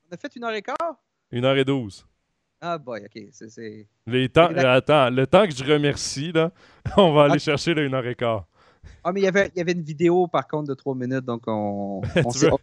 [0.09, 0.95] On a fait une heure et quart?
[1.31, 2.05] 1h12.
[2.61, 3.23] Ah boy, ok.
[3.31, 3.87] C'est.
[4.05, 6.51] Les temps, attends, le temps que je remercie, là,
[6.97, 7.39] on va aller ah.
[7.39, 8.43] chercher le 1h15.
[9.03, 11.43] Ah, mais il y avait, y avait une vidéo par contre de 3 minutes, donc
[11.47, 12.57] on, on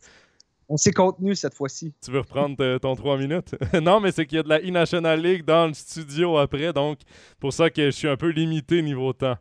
[0.76, 1.94] s'est contenu cette fois-ci.
[2.04, 3.54] Tu veux reprendre euh, ton 3 minutes?
[3.80, 6.98] non, mais c'est qu'il y a de la E-National League dans le studio après, donc
[7.38, 9.36] pour ça que je suis un peu limité niveau temps.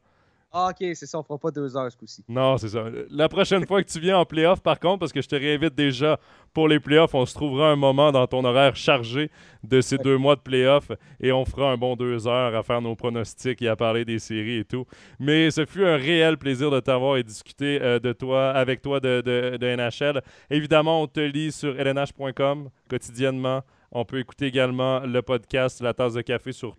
[0.57, 2.23] Ah, ok, c'est ça, on fera pas deux heures ce coup-ci.
[2.29, 2.85] Non, c'est ça.
[3.09, 5.75] La prochaine fois que tu viens en playoff, par contre, parce que je te réinvite
[5.75, 6.17] déjà
[6.53, 9.29] pour les playoffs, on se trouvera un moment dans ton horaire chargé
[9.65, 12.81] de ces deux mois de playoffs et on fera un bon deux heures à faire
[12.81, 14.85] nos pronostics et à parler des séries et tout.
[15.19, 19.01] Mais ce fut un réel plaisir de t'avoir et discuter euh, de toi, avec toi
[19.01, 20.21] de, de, de NHL.
[20.49, 23.61] Évidemment, on te lit sur lnh.com quotidiennement.
[23.91, 26.77] On peut écouter également le podcast La tasse de café sur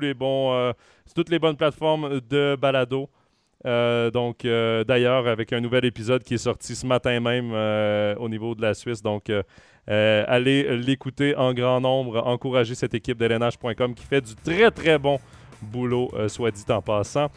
[0.00, 0.72] les euh,
[1.14, 3.08] toutes les bonnes plateformes de balado.
[3.64, 7.52] Euh, donc, euh, d'ailleurs, avec un nouvel épisode qui est sorti ce matin même
[8.18, 9.02] au niveau de la Suisse.
[9.02, 9.30] Donc,
[9.86, 15.18] allez l'écouter en grand nombre, encourager cette équipe d'LNH.com qui fait du très, très bon
[15.66, 17.30] boulot, soit dit en passant.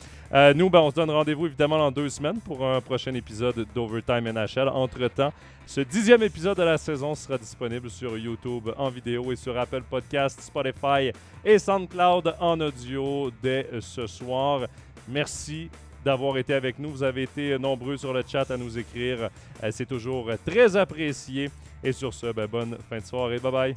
[0.55, 4.31] nous, ben, on se donne rendez-vous évidemment dans deux semaines pour un prochain épisode d'Overtime
[4.31, 4.69] NHL.
[4.69, 5.33] Entre-temps,
[5.69, 9.83] ce dixième épisode de la saison sera disponible sur YouTube en vidéo et sur Apple
[9.87, 11.11] Podcast, Spotify
[11.45, 14.61] et SoundCloud en audio dès ce soir.
[15.07, 15.69] Merci
[16.03, 16.89] d'avoir été avec nous.
[16.89, 19.29] Vous avez été nombreux sur le chat à nous écrire.
[19.63, 21.51] Euh, c'est toujours très apprécié.
[21.83, 23.37] Et sur ce, ben, bonne fin de soirée.
[23.39, 23.75] Bye bye.